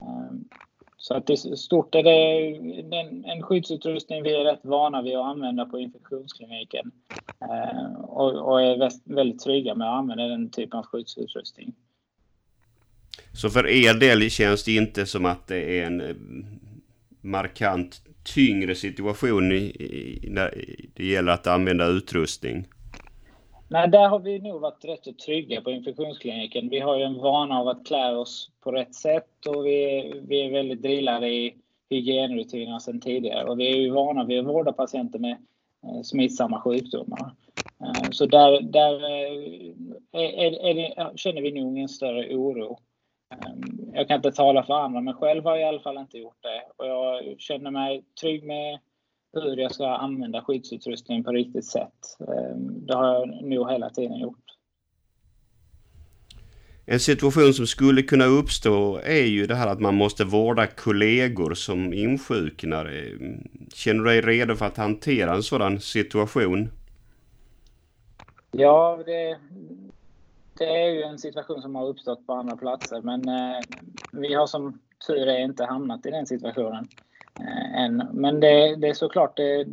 Ehm, 0.00 0.44
så 0.96 1.14
att 1.14 1.30
i 1.30 1.36
stort 1.36 1.94
är 1.94 2.02
det 2.02 2.96
en, 2.96 3.24
en 3.24 3.42
skyddsutrustning 3.42 4.22
vi 4.22 4.34
är 4.34 4.44
rätt 4.44 4.64
vana 4.64 5.02
vid 5.02 5.16
att 5.16 5.24
använda 5.24 5.64
på 5.64 5.78
infektionskliniken 5.78 6.90
ehm, 7.40 7.96
och, 7.96 8.62
är 8.62 8.90
väldigt 9.14 9.40
trygga 9.40 9.74
med 9.74 9.88
att 9.88 9.98
använda 9.98 10.24
den 10.24 10.50
typen 10.50 10.78
av 10.78 10.86
skyddsutrustning. 10.86 11.74
Så 13.32 13.50
för 13.50 13.66
er 13.66 13.94
del 13.94 14.30
känns 14.30 14.64
det 14.64 14.74
inte 14.74 15.06
som 15.06 15.24
att 15.24 15.46
det 15.46 15.80
är 15.80 15.86
en 15.86 16.00
eh, 16.00 16.16
markant 17.20 18.02
tyngre 18.24 18.74
situation 18.74 19.52
i, 19.52 19.56
i, 19.56 20.28
när 20.30 20.64
det 20.94 21.06
gäller 21.06 21.32
att 21.32 21.46
använda 21.46 21.86
utrustning? 21.86 22.66
Nej, 23.74 23.88
där 23.88 24.08
har 24.08 24.18
vi 24.18 24.38
nog 24.38 24.60
varit 24.60 24.84
rätt 24.84 25.04
så 25.04 25.12
trygga 25.12 25.60
på 25.60 25.70
infektionskliniken. 25.70 26.68
Vi 26.68 26.80
har 26.80 26.96
ju 26.96 27.02
en 27.02 27.18
vana 27.18 27.60
av 27.60 27.68
att 27.68 27.86
klä 27.86 28.16
oss 28.16 28.50
på 28.60 28.72
rätt 28.72 28.94
sätt 28.94 29.46
och 29.46 29.66
vi, 29.66 30.12
vi 30.28 30.46
är 30.46 30.50
väldigt 30.50 30.82
drillade 30.82 31.28
i 31.28 31.54
hygienrutinerna 31.90 32.80
sedan 32.80 33.00
tidigare. 33.00 33.44
Och 33.44 33.60
vi 33.60 33.72
är 33.72 33.76
ju 33.76 33.90
vana 33.90 34.24
vid 34.24 34.38
att 34.38 34.46
vårda 34.46 34.72
patienter 34.72 35.18
med 35.18 35.36
eh, 35.82 36.02
smittsamma 36.02 36.60
sjukdomar. 36.60 37.34
Eh, 37.80 38.10
så 38.10 38.26
där, 38.26 38.60
där 38.60 38.94
eh, 38.94 39.72
är, 40.12 40.70
är 40.70 40.74
det, 40.74 41.12
känner 41.16 41.42
vi 41.42 41.52
nog 41.52 41.76
ingen 41.76 41.88
större 41.88 42.34
oro. 42.34 42.78
Eh, 43.32 43.52
jag 43.92 44.08
kan 44.08 44.16
inte 44.16 44.32
tala 44.32 44.62
för 44.62 44.74
andra, 44.74 45.00
men 45.00 45.14
själv 45.14 45.44
har 45.44 45.56
jag 45.56 45.60
i 45.60 45.68
alla 45.68 45.80
fall 45.80 45.98
inte 45.98 46.18
gjort 46.18 46.42
det. 46.42 46.62
Och 46.76 46.86
jag 46.86 47.40
känner 47.40 47.70
mig 47.70 48.04
trygg 48.20 48.44
med 48.44 48.78
hur 49.40 49.56
jag 49.56 49.74
ska 49.74 49.86
använda 49.86 50.42
skyddsutrustning 50.42 51.24
på 51.24 51.32
riktigt 51.32 51.64
sätt. 51.64 52.18
Ehm, 52.20 52.86
det 52.86 52.94
har 52.94 53.14
jag 53.14 53.42
nog 53.42 53.70
hela 53.70 53.90
tiden 53.90 54.18
gjort. 54.18 54.38
En 56.86 57.00
situation 57.00 57.54
som 57.54 57.66
skulle 57.66 58.02
kunna 58.02 58.24
uppstå 58.24 59.00
är 59.04 59.26
ju 59.26 59.46
det 59.46 59.54
här 59.54 59.68
att 59.68 59.80
man 59.80 59.94
måste 59.94 60.24
vårda 60.24 60.66
kollegor 60.66 61.54
som 61.54 61.92
insjuknar. 61.92 62.86
Ehm, 62.86 63.48
känner 63.74 64.04
du 64.04 64.10
dig 64.10 64.20
redo 64.20 64.54
för 64.54 64.66
att 64.66 64.76
hantera 64.76 65.34
en 65.34 65.42
sådan 65.42 65.80
situation? 65.80 66.70
Ja, 68.50 69.02
det, 69.06 69.38
det 70.58 70.64
är 70.64 70.88
ju 70.88 71.02
en 71.02 71.18
situation 71.18 71.62
som 71.62 71.74
har 71.74 71.86
uppstått 71.86 72.26
på 72.26 72.32
andra 72.32 72.56
platser 72.56 73.00
men 73.02 73.28
eh, 73.28 73.60
vi 74.12 74.34
har 74.34 74.46
som 74.46 74.78
tur 75.06 75.28
är 75.28 75.38
inte 75.38 75.64
hamnat 75.64 76.06
i 76.06 76.10
den 76.10 76.26
situationen. 76.26 76.88
Eh, 77.40 77.82
än. 77.84 78.08
Men 78.12 78.40
det, 78.40 78.76
det 78.76 78.88
är 78.88 78.94
såklart, 78.94 79.36
det, 79.36 79.66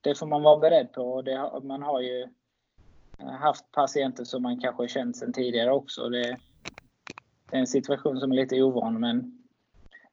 det 0.00 0.14
får 0.14 0.26
man 0.26 0.42
vara 0.42 0.58
beredd 0.58 0.92
på. 0.92 1.22
Det, 1.22 1.50
man 1.62 1.82
har 1.82 2.00
ju 2.00 2.26
haft 3.40 3.72
patienter 3.72 4.24
som 4.24 4.42
man 4.42 4.60
kanske 4.60 4.88
känt 4.88 5.16
sedan 5.16 5.32
tidigare 5.32 5.72
också. 5.72 6.08
Det, 6.08 6.36
det 7.50 7.56
är 7.56 7.60
en 7.60 7.66
situation 7.66 8.20
som 8.20 8.32
är 8.32 8.36
lite 8.36 8.62
ovan 8.62 9.00
men, 9.00 9.38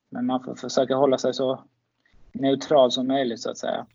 men 0.09 0.25
man 0.25 0.43
får 0.43 0.55
försöka 0.55 0.95
hålla 0.95 1.17
sig 1.17 1.33
så 1.33 1.63
neutral 2.31 2.91
som 2.91 3.07
möjligt 3.07 3.39
så 3.39 3.49
att 3.49 3.57
säga. 3.57 3.85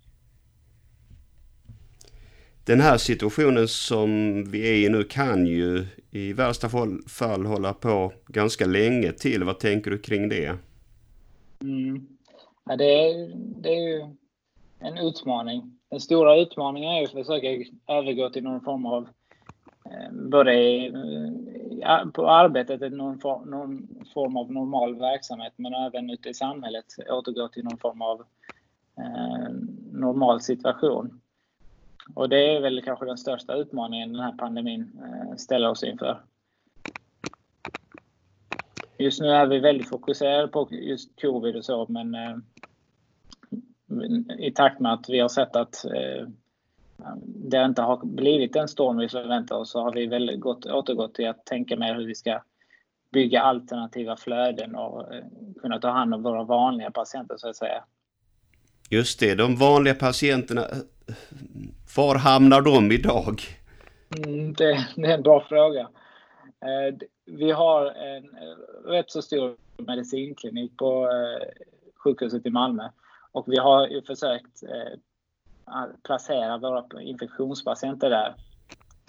Den 2.65 2.81
här 2.81 2.99
situationen 2.99 3.69
som 3.69 4.11
vi 4.51 4.69
är 4.69 4.87
i 4.87 4.89
nu 4.89 5.05
kan 5.05 5.47
ju 5.47 5.87
i 6.11 6.33
värsta 6.33 6.69
fall 7.09 7.47
hålla 7.47 7.75
på 7.75 8.13
ganska 8.27 8.67
länge 8.67 9.13
till. 9.13 9.45
Vad 9.45 9.59
tänker 9.59 9.91
du 9.91 9.99
kring 9.99 10.29
det? 10.29 10.57
Mm. 11.61 12.07
Ja, 12.71 12.77
det, 12.77 13.11
är, 13.11 13.33
det 13.35 13.69
är 13.69 13.89
ju 13.89 14.17
en 14.79 14.99
utmaning. 14.99 15.79
Den 15.89 16.01
stora 16.01 16.41
utmaningen 16.41 16.93
är 16.93 16.99
ju 16.99 17.05
att 17.05 17.13
försöka 17.13 17.49
övergå 17.89 18.31
till 18.31 18.45
någon 18.45 18.61
form 18.61 18.87
av 18.87 19.09
eh, 19.85 20.13
både 20.13 20.53
på 22.15 22.31
arbetet 22.31 22.93
någon 22.93 23.19
form, 23.19 23.51
någon 23.51 23.89
form 24.15 24.37
av 24.37 24.53
normal 24.53 24.99
verksamhet 24.99 25.53
men 25.57 25.75
även 25.75 26.11
ute 26.11 26.29
i 26.29 26.35
samhället 26.35 26.85
återgå 27.11 27.49
till 27.49 27.65
någon 27.65 27.79
form 27.79 28.03
av 28.03 28.21
eh, 28.99 29.51
normal 29.93 30.41
situation. 30.41 31.21
Och 32.15 32.29
det 32.29 32.57
är 32.57 32.61
väl 32.61 32.83
kanske 32.83 33.07
den 33.07 33.19
största 33.19 33.55
utmaningen 33.55 34.13
den 34.13 34.23
här 34.23 34.37
pandemin 34.39 35.01
eh, 35.05 35.37
ställer 35.37 35.71
oss 35.71 35.85
inför. 35.85 36.23
Just 38.99 39.21
nu 39.21 39.29
är 39.29 39.47
vi 39.47 39.59
väldigt 39.59 39.89
fokuserade 39.89 40.49
på 40.49 40.69
just 40.71 41.21
covid 41.21 41.57
och 41.57 41.65
så 41.65 41.87
men 41.89 42.15
eh, 42.15 42.37
i 44.39 44.51
takt 44.51 44.81
med 44.81 44.93
att 44.93 45.09
vi 45.09 45.21
har 45.21 45.29
sett 45.29 45.57
att 45.57 45.85
eh, 45.85 46.29
det 47.27 47.65
inte 47.65 47.83
har 47.83 48.07
blivit 48.07 48.53
den 48.53 48.69
storm 48.69 48.99
vi 48.99 49.09
förväntar 49.09 49.57
oss 49.57 49.71
så 49.71 49.81
har 49.81 49.93
vi 49.93 50.07
väl 50.07 50.37
gått, 50.37 50.67
återgått 50.67 51.15
till 51.15 51.29
att 51.29 51.47
tänka 51.47 51.77
mer 51.77 51.95
hur 51.95 52.07
vi 52.07 52.15
ska 52.15 52.43
bygga 53.13 53.43
alternativa 53.43 54.17
flöden 54.17 54.75
och 54.75 55.15
eh, 55.15 55.25
kunna 55.63 55.79
ta 55.79 55.91
hand 55.91 56.15
om 56.15 56.23
våra 56.23 56.45
vanliga 56.45 56.91
patienter 56.91 57.37
så 57.37 57.49
att 57.49 57.57
säga. 57.57 57.85
Just 58.91 59.21
det, 59.21 59.35
de 59.35 59.57
vanliga 59.57 59.95
patienterna. 59.95 60.67
Var 61.97 62.15
hamnar 62.15 62.61
de 62.61 62.93
idag? 62.93 63.41
Mm, 64.27 64.53
det, 64.53 64.87
det, 64.97 65.07
är 65.07 65.15
en 65.15 65.23
bra 65.23 65.45
fråga. 65.49 65.81
Eh, 66.61 66.97
vi 67.25 67.51
har 67.51 67.87
en 67.87 68.31
rätt 68.85 69.11
så 69.11 69.23
stor 69.23 69.57
medicinklinik 69.77 70.77
på 70.77 71.09
sjukhuset 71.97 72.47
i 72.47 72.51
Malmö 72.51 72.89
och 73.33 73.45
vi 73.47 73.59
har 73.59 73.89
ju 73.89 74.03
försökt 74.03 74.63
eh, 74.63 74.99
placera 76.03 76.59
våra 76.59 77.03
infektionspatienter 77.03 78.11
där. 78.11 78.35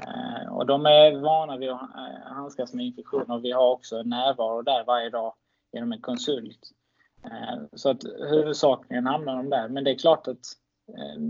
Eh, 0.07 0.53
och 0.53 0.65
de 0.65 0.85
är 0.85 1.19
vana 1.19 1.57
vid 1.57 1.69
att 1.69 1.81
eh, 1.81 2.33
handskas 2.33 2.73
med 2.73 2.85
infektioner. 2.85 3.39
Vi 3.39 3.51
har 3.51 3.71
också 3.71 3.95
en 3.95 4.09
närvaro 4.09 4.61
där 4.61 4.83
varje 4.85 5.09
dag 5.09 5.33
genom 5.73 5.91
en 5.91 6.01
konsult. 6.01 6.71
Eh, 7.23 7.63
så 7.73 7.89
att 7.89 8.03
huvudsakligen 8.31 9.05
hamnar 9.05 9.37
de 9.37 9.49
där. 9.49 9.67
Men 9.67 9.83
det 9.83 9.91
är 9.91 9.97
klart 9.97 10.27
att 10.27 10.45
eh, 10.97 11.21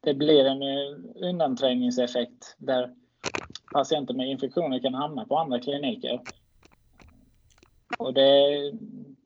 det 0.00 0.14
blir 0.14 0.44
en 0.44 0.62
eh, 0.62 1.28
undanträngningseffekt 1.28 2.56
där 2.58 2.94
patienter 3.72 4.14
med 4.14 4.28
infektioner 4.28 4.78
kan 4.78 4.94
hamna 4.94 5.24
på 5.24 5.38
andra 5.38 5.60
kliniker. 5.60 6.20
Och 7.98 8.14
det, 8.14 8.72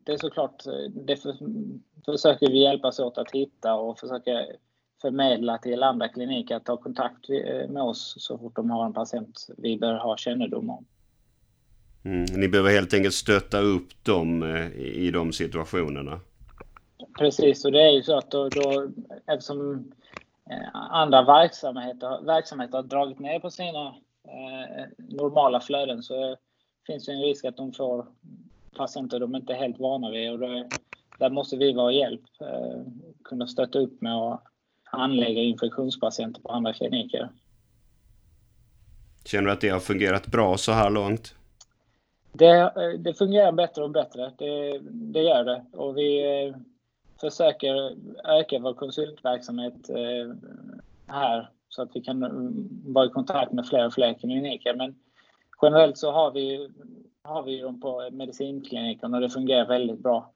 det 0.04 0.12
är 0.12 0.16
såklart, 0.16 0.66
eh, 0.66 0.90
det 0.90 1.16
för, 1.16 1.36
försöker 2.12 2.50
vi 2.50 2.62
hjälpas 2.62 2.98
åt 2.98 3.18
att 3.18 3.30
hitta 3.30 3.74
och 3.74 3.98
försöka 3.98 4.46
förmedla 5.00 5.58
till 5.58 5.82
andra 5.82 6.08
kliniker 6.08 6.56
att 6.56 6.64
ta 6.64 6.76
kontakt 6.76 7.28
med 7.68 7.82
oss 7.82 8.14
så 8.18 8.38
fort 8.38 8.56
de 8.56 8.70
har 8.70 8.86
en 8.86 8.92
patient 8.92 9.46
vi 9.56 9.78
bör 9.78 9.94
ha 9.94 10.16
kännedom 10.16 10.70
om. 10.70 10.84
Mm, 12.04 12.24
ni 12.24 12.48
behöver 12.48 12.70
helt 12.70 12.94
enkelt 12.94 13.14
stötta 13.14 13.58
upp 13.58 14.04
dem 14.04 14.42
eh, 14.42 14.78
i 14.78 15.10
de 15.10 15.32
situationerna. 15.32 16.20
Precis, 17.18 17.64
och 17.64 17.72
det 17.72 17.82
är 17.82 17.90
ju 17.90 18.02
så 18.02 18.18
att 18.18 18.30
då, 18.30 18.48
då 18.48 18.88
eftersom 19.26 19.92
eh, 20.50 20.74
andra 20.74 21.22
verksamheter, 21.22 22.24
verksamheter 22.24 22.76
har 22.76 22.82
dragit 22.82 23.18
ner 23.18 23.40
på 23.40 23.50
sina 23.50 23.86
eh, 24.28 24.84
normala 24.96 25.60
flöden 25.60 26.02
så 26.02 26.36
finns 26.86 27.06
det 27.06 27.12
en 27.12 27.22
risk 27.22 27.44
att 27.44 27.56
de 27.56 27.72
får 27.72 28.06
patienter 28.76 29.20
de 29.20 29.36
inte 29.36 29.52
är 29.52 29.56
helt 29.56 29.78
vana 29.78 30.10
vid. 30.10 30.30
Och 30.32 30.38
då, 30.38 30.68
där 31.18 31.30
måste 31.30 31.56
vi 31.56 31.72
vara 31.72 31.92
hjälp, 31.92 32.22
eh, 32.40 32.82
kunna 33.24 33.46
stötta 33.46 33.78
upp 33.78 34.00
med 34.00 34.14
att 34.14 34.42
anlägga 34.90 35.42
infektionspatienter 35.42 36.40
på 36.40 36.48
andra 36.48 36.72
kliniker. 36.72 37.28
Känner 39.24 39.44
du 39.44 39.52
att 39.52 39.60
det 39.60 39.68
har 39.68 39.80
fungerat 39.80 40.26
bra 40.26 40.56
så 40.56 40.72
här 40.72 40.90
långt? 40.90 41.34
Det, 42.32 42.58
eh, 42.58 42.98
det 42.98 43.14
fungerar 43.14 43.52
bättre 43.52 43.84
och 43.84 43.90
bättre. 43.90 44.32
Det, 44.38 44.78
det 44.82 45.22
gör 45.22 45.44
det. 45.44 45.64
Och 45.72 45.96
vi 45.96 46.42
eh, 46.46 46.56
försöker 47.20 47.96
öka 48.24 48.58
vår 48.58 48.74
konsultverksamhet 48.74 49.90
här 51.06 51.48
så 51.68 51.82
att 51.82 51.90
vi 51.94 52.00
kan 52.00 52.20
vara 52.92 53.06
i 53.06 53.08
kontakt 53.08 53.52
med 53.52 53.66
fler 53.66 53.86
och 53.86 53.94
fler 53.94 54.14
kliniker. 54.14 54.74
Men 54.74 54.94
generellt 55.62 55.98
så 55.98 56.12
har 56.12 56.30
vi, 56.30 56.68
har 57.22 57.42
vi 57.42 57.60
dem 57.60 57.80
på 57.80 58.08
medicinkliniken 58.12 59.14
och 59.14 59.20
det 59.20 59.30
fungerar 59.30 59.66
väldigt 59.66 59.98
bra. 59.98 60.32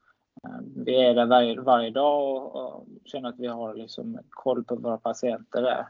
Ehm, 0.49 0.84
vi 0.84 0.96
är 0.96 1.14
där 1.14 1.26
varje, 1.26 1.61
varje 1.61 1.90
dag 1.90 2.37
och, 2.37 2.56
och 2.56 2.87
känner 3.04 3.28
att 3.28 3.38
vi 3.38 3.46
har 3.46 3.75
liksom 3.75 4.18
koll 4.30 4.64
på 4.64 4.76
våra 4.76 4.99
patienter 4.99 5.62
där. 5.62 5.87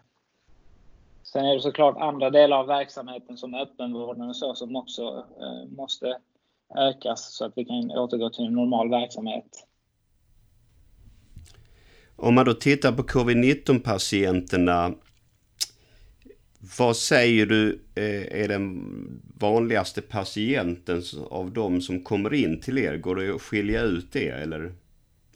Sen 1.22 1.44
är 1.44 1.54
det 1.54 1.60
såklart 1.60 1.96
andra 2.00 2.30
delar 2.30 2.56
av 2.56 2.66
verksamheten 2.66 3.36
som 3.36 3.54
öppenvården 3.54 4.28
och 4.28 4.36
så 4.36 4.54
som 4.54 4.76
också 4.76 5.26
eh, 5.40 5.76
måste 5.76 6.18
ökas 6.76 7.34
så 7.34 7.44
att 7.44 7.52
vi 7.56 7.64
kan 7.64 7.90
återgå 7.90 8.30
till 8.30 8.46
en 8.46 8.54
normal 8.54 8.90
verksamhet. 8.90 9.66
Om 12.16 12.34
man 12.34 12.44
då 12.44 12.54
tittar 12.54 12.92
på 12.92 13.02
covid-19 13.02 13.82
patienterna. 13.82 14.94
Vad 16.78 16.96
säger 16.96 17.46
du 17.46 17.80
eh, 17.94 18.42
är 18.42 18.48
den 18.48 19.22
vanligaste 19.38 20.02
patienten 20.02 21.02
av 21.30 21.52
de 21.52 21.80
som 21.80 22.04
kommer 22.04 22.34
in 22.34 22.60
till 22.60 22.78
er? 22.78 22.96
Går 22.96 23.16
det 23.16 23.34
att 23.34 23.42
skilja 23.42 23.82
ut 23.82 24.12
det 24.12 24.28
eller 24.28 24.72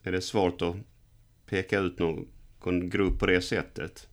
är 0.02 0.12
det 0.12 0.20
svårt 0.20 0.62
att 0.62 0.76
peka 1.46 1.78
ut 1.78 1.98
någon 1.98 2.90
grupp 2.90 3.18
på 3.18 3.26
det 3.26 3.40
sättet? 3.40 4.08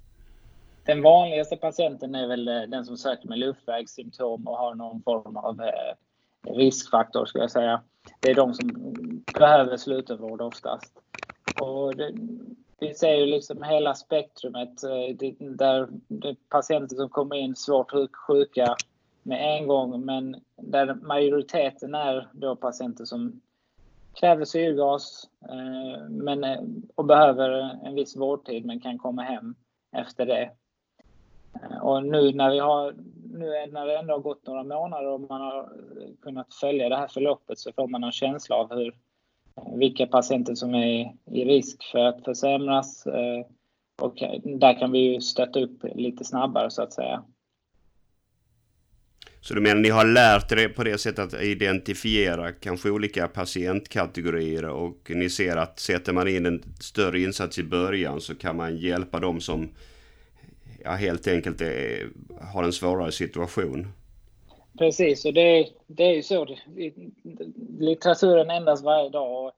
Den 0.86 1.02
vanligaste 1.02 1.56
patienten 1.56 2.16
är 2.16 2.28
väl 2.28 2.48
eh, 2.48 2.62
den 2.62 2.86
som 2.86 2.98
söker 2.98 3.30
med 3.30 3.40
luftvägssymptom 3.40 4.48
och 4.48 4.58
har 4.58 4.76
någon 4.76 5.02
form 5.02 5.38
av 5.38 5.62
eh, 5.62 6.56
riskfaktor 6.56 7.26
skulle 7.26 7.44
jag 7.44 7.52
säga. 7.52 7.82
Det 8.20 8.30
är 8.30 8.36
de 8.36 8.54
som 8.54 8.68
behöver 9.40 9.78
slutenvård 9.78 10.42
oftast. 10.42 10.94
Och 11.62 11.96
det, 11.96 12.12
vi 12.84 12.94
ser 12.94 13.16
ju 13.16 13.26
liksom 13.26 13.64
hela 13.64 13.96
spektrumet 13.96 14.84
eh, 14.84 15.16
det, 15.16 15.36
där 15.40 15.88
det 16.08 16.36
patienter 16.50 16.96
som 16.96 17.10
kommer 17.10 17.36
in 17.36 17.56
svårt 17.56 17.92
sjuka 18.28 18.76
med 19.24 19.58
en 19.58 19.68
gång 19.68 20.06
men 20.06 20.36
där 20.56 20.94
majoriteten 20.94 21.96
är 21.96 22.30
då 22.34 22.56
patienter 22.56 23.06
som 23.06 23.42
kräver 24.14 24.46
syrgas 24.46 25.30
eh, 25.50 26.10
men, 26.10 26.44
eh, 26.44 26.62
och 26.96 27.06
behöver 27.06 27.50
en 27.86 27.96
viss 27.96 28.16
vårdtid 28.16 28.66
men 28.66 28.80
kan 28.80 28.98
komma 28.98 29.22
hem 29.22 29.56
efter 29.92 30.26
det. 30.26 30.52
Och 31.82 32.04
nu 32.04 32.34
när 32.34 32.52
vi 32.52 32.60
har, 32.60 32.96
nu 33.34 33.72
när 33.72 33.86
det 33.86 33.98
ändå 33.98 34.14
har 34.14 34.20
gått 34.20 34.48
några 34.48 34.64
månader 34.64 35.08
och 35.08 35.22
man 35.22 35.42
har 35.42 35.70
kunnat 36.22 36.54
följa 36.54 36.90
det 36.90 36.96
här 36.96 37.08
förloppet 37.08 37.60
så 37.60 37.72
får 37.72 37.88
man 37.88 38.04
en 38.04 38.12
känsla 38.12 38.56
av 38.56 38.74
hur, 38.74 38.96
vilka 39.80 40.06
patienter 40.06 40.56
som 40.56 40.76
är 40.76 41.14
i 41.32 41.46
risk 41.46 41.84
för 41.92 42.06
att 42.06 42.26
försämras. 42.26 43.08
Eh, 43.08 43.46
och 44.02 44.16
där 44.60 44.80
kan 44.80 44.92
vi 44.92 45.00
ju 45.00 45.22
stötta 45.22 45.60
upp 45.60 45.84
lite 45.96 46.26
snabbare 46.26 46.72
så 46.72 46.82
att 46.82 46.94
säga. 46.94 47.24
Så 49.42 49.54
du 49.54 49.62
menar 49.62 49.82
ni 49.82 49.90
har 49.90 50.06
lärt 50.06 50.52
er 50.52 50.70
på 50.70 50.84
det 50.84 50.98
sättet 50.98 51.34
att 51.34 51.42
identifiera 51.42 52.52
kanske 52.52 52.90
olika 52.90 53.28
patientkategorier 53.28 54.66
och 54.66 55.12
ni 55.16 55.30
ser 55.30 55.58
att 55.58 55.80
sätter 55.80 56.14
man 56.14 56.28
in 56.28 56.46
en 56.46 56.64
större 56.80 57.20
insats 57.20 57.60
i 57.60 57.64
början 57.64 58.22
så 58.22 58.36
kan 58.36 58.56
man 58.56 58.78
hjälpa 58.78 59.20
dem 59.20 59.42
som 59.42 59.70
ja, 60.84 60.92
helt 60.92 61.28
enkelt 61.28 61.62
är, 61.62 62.08
har 62.42 62.64
en 62.64 62.74
svårare 62.74 63.12
situation. 63.12 63.88
Precis, 64.78 65.26
och 65.26 65.34
det, 65.34 65.70
det 65.88 66.04
är 66.04 66.16
ju 66.16 66.24
så. 66.24 66.48
Litteraturen 67.80 68.50
ändras 68.50 68.84
varje 68.84 69.10
dag. 69.10 69.46
Och, 69.46 69.52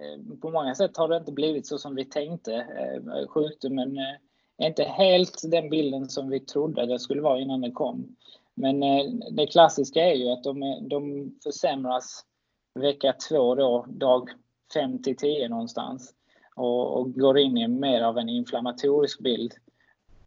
eh, 0.00 0.38
på 0.40 0.50
många 0.50 0.74
sätt 0.74 0.96
har 0.96 1.08
det 1.08 1.16
inte 1.16 1.32
blivit 1.32 1.66
så 1.66 1.78
som 1.78 1.94
vi 1.94 2.04
tänkte. 2.04 2.54
Eh, 2.54 3.26
Sjukdomen 3.28 3.98
är 3.98 4.18
eh, 4.58 4.66
inte 4.66 4.84
helt 4.84 5.40
den 5.50 5.70
bilden 5.70 6.08
som 6.08 6.30
vi 6.30 6.40
trodde 6.40 6.86
det 6.86 6.98
skulle 6.98 7.22
vara 7.22 7.40
innan 7.40 7.60
det 7.60 7.70
kom. 7.70 8.16
Men 8.54 8.80
det 9.30 9.46
klassiska 9.46 10.04
är 10.04 10.14
ju 10.14 10.28
att 10.28 10.44
de, 10.44 10.78
de 10.88 11.30
försämras 11.42 12.24
vecka 12.74 13.14
två 13.28 13.54
då, 13.54 13.86
dag 13.88 14.30
5 14.74 15.02
till 15.02 15.16
10 15.16 15.48
någonstans 15.48 16.14
och, 16.56 16.98
och 16.98 17.12
går 17.14 17.38
in 17.38 17.58
i 17.58 17.68
mer 17.68 18.02
av 18.02 18.18
en 18.18 18.28
inflammatorisk 18.28 19.20
bild. 19.20 19.54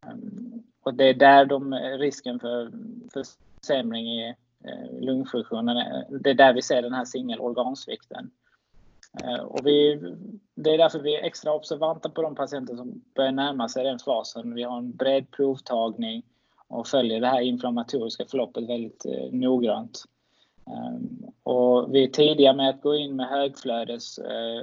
Ehm, 0.05 0.63
och 0.81 0.93
det 0.93 1.09
är 1.09 1.13
där 1.13 1.45
de, 1.45 1.73
risken 1.73 2.39
för 2.39 2.71
försämring 3.13 4.19
är. 4.19 4.35
Eh, 4.67 4.99
lungfunktionen, 4.99 5.77
det 6.09 6.29
är 6.29 6.33
där 6.33 6.53
vi 6.53 6.61
ser 6.61 6.81
den 6.81 6.93
här 6.93 7.05
singelorgansvikten. 7.05 8.31
Eh, 9.23 9.43
och 9.43 9.67
vi, 9.67 10.01
det 10.55 10.73
är 10.73 10.77
därför 10.77 10.99
vi 10.99 11.15
är 11.15 11.23
extra 11.23 11.53
observanta 11.53 12.09
på 12.09 12.21
de 12.21 12.35
patienter 12.35 12.75
som 12.75 13.01
börjar 13.15 13.31
närma 13.31 13.69
sig 13.69 13.83
den 13.83 13.99
fasen. 13.99 14.55
Vi 14.55 14.63
har 14.63 14.77
en 14.77 14.95
bred 14.95 15.31
provtagning 15.31 16.23
och 16.67 16.87
följer 16.87 17.21
det 17.21 17.27
här 17.27 17.41
inflammatoriska 17.41 18.25
förloppet 18.25 18.69
väldigt 18.69 19.05
eh, 19.05 19.31
noggrant. 19.31 20.03
Um, 20.65 21.31
och 21.43 21.95
vi 21.95 22.03
är 22.03 22.07
tidiga 22.07 22.53
med 22.53 22.69
att 22.69 22.81
gå 22.81 22.95
in 22.95 23.15
med 23.15 23.27
högflödes 23.27 24.17
eh, 24.17 24.59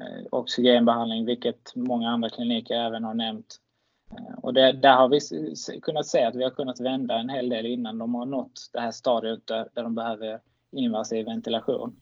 eh 0.00 0.24
oxygenbehandling, 0.30 1.24
vilket 1.24 1.72
många 1.74 2.10
andra 2.10 2.28
kliniker 2.28 2.74
även 2.74 3.04
har 3.04 3.14
nämnt. 3.14 3.60
Och 4.44 4.54
det, 4.54 4.72
där 4.72 4.96
har 4.96 5.08
vi 5.08 5.20
kunnat 5.80 6.06
se 6.06 6.24
att 6.24 6.34
vi 6.34 6.42
har 6.42 6.50
kunnat 6.50 6.80
vända 6.80 7.14
en 7.14 7.28
hel 7.28 7.48
del 7.48 7.66
innan 7.66 7.98
de 7.98 8.14
har 8.14 8.26
nått 8.26 8.70
det 8.72 8.80
här 8.80 8.90
stadiet 8.90 9.46
där, 9.46 9.68
där 9.74 9.82
de 9.82 9.94
behöver 9.94 10.40
invasiv 10.72 11.26
ventilation. 11.26 11.96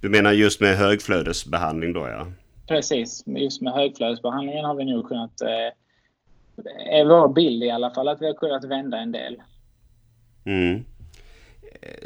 Du 0.00 0.08
menar 0.08 0.32
just 0.32 0.60
med 0.60 0.76
högflödesbehandling 0.76 1.92
då 1.92 2.00
ja? 2.00 2.26
Precis, 2.68 3.24
just 3.26 3.62
med 3.62 3.72
högflödesbehandlingen 3.72 4.64
har 4.64 4.74
vi 4.74 4.84
nog 4.84 5.08
kunnat, 5.08 5.40
eh, 5.40 6.98
är 6.98 7.04
vår 7.04 7.28
bild 7.28 7.62
i 7.62 7.70
alla 7.70 7.90
fall, 7.90 8.08
att 8.08 8.22
vi 8.22 8.26
har 8.26 8.34
kunnat 8.34 8.64
vända 8.64 8.98
en 8.98 9.12
del. 9.12 9.42
Mm 10.44 10.84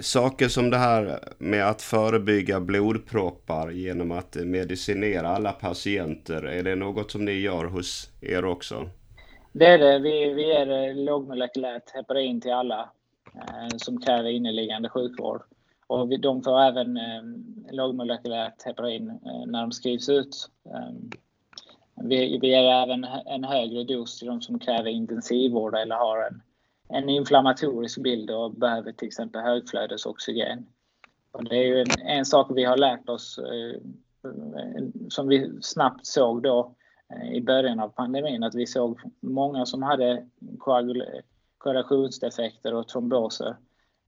saker 0.01 0.49
som 0.49 0.71
det 0.71 0.77
här 0.77 1.19
med 1.39 1.69
att 1.69 1.83
förebygga 1.83 2.61
blodproppar 2.61 3.71
genom 3.71 4.11
att 4.13 4.37
medicinera 4.37 5.29
alla 5.29 5.53
patienter. 5.53 6.43
Är 6.43 6.63
det 6.63 6.75
något 6.75 7.11
som 7.11 7.25
ni 7.25 7.33
gör 7.33 7.65
hos 7.65 8.11
er 8.21 8.45
också? 8.45 8.91
Det 9.53 9.67
är 9.67 9.79
det. 9.79 9.99
Vi, 9.99 10.33
vi 10.35 10.47
ger 10.47 10.95
lågmolekylärt 10.95 11.91
heparin 11.91 12.41
till 12.41 12.53
alla 12.53 12.91
eh, 13.35 13.77
som 13.77 14.01
kräver 14.01 14.31
inneliggande 14.31 14.89
sjukvård. 14.89 15.43
Och 15.87 16.11
vi, 16.11 16.17
de 16.17 16.43
får 16.43 16.61
även 16.61 16.97
eh, 16.97 17.23
lågmolekylärt 17.71 18.63
heparin 18.63 19.11
eh, 19.11 19.47
när 19.47 19.61
de 19.61 19.73
skrivs 19.73 20.09
ut. 20.09 20.51
Eh, 20.67 21.21
vi, 22.03 22.39
vi 22.39 22.49
ger 22.49 22.65
även 22.65 23.05
en 23.27 23.45
högre 23.45 23.85
dos 23.85 24.19
till 24.19 24.29
de 24.29 24.41
som 24.41 24.59
kräver 24.59 24.91
intensivvård 24.91 25.75
eller 25.75 25.97
har 25.97 26.27
en 26.27 26.43
en 26.93 27.09
inflammatorisk 27.09 28.03
bild 28.03 28.31
och 28.31 28.55
behöver 28.55 28.93
till 28.93 29.09
exempel 29.09 29.41
högflödesoxygen. 29.41 30.67
Och 31.33 31.45
det 31.45 31.57
är 31.57 31.67
ju 31.67 31.81
en, 31.81 32.07
en 32.07 32.25
sak 32.25 32.51
vi 32.55 32.65
har 32.65 32.77
lärt 32.77 33.09
oss 33.09 33.39
eh, 33.39 33.81
som 35.09 35.29
vi 35.29 35.51
snabbt 35.61 36.07
såg 36.07 36.43
då 36.43 36.75
Eh, 37.11 37.33
i 37.33 37.41
början 37.41 37.81
av 37.81 37.89
pandemin 37.89 38.43
att 38.43 38.55
vi 38.55 38.67
såg 38.67 39.01
många 39.21 39.67
som 39.67 39.83
hade 39.83 40.27
koagulationsdefekter 40.59 42.75
och 42.75 42.89
tromboser. 42.89 43.57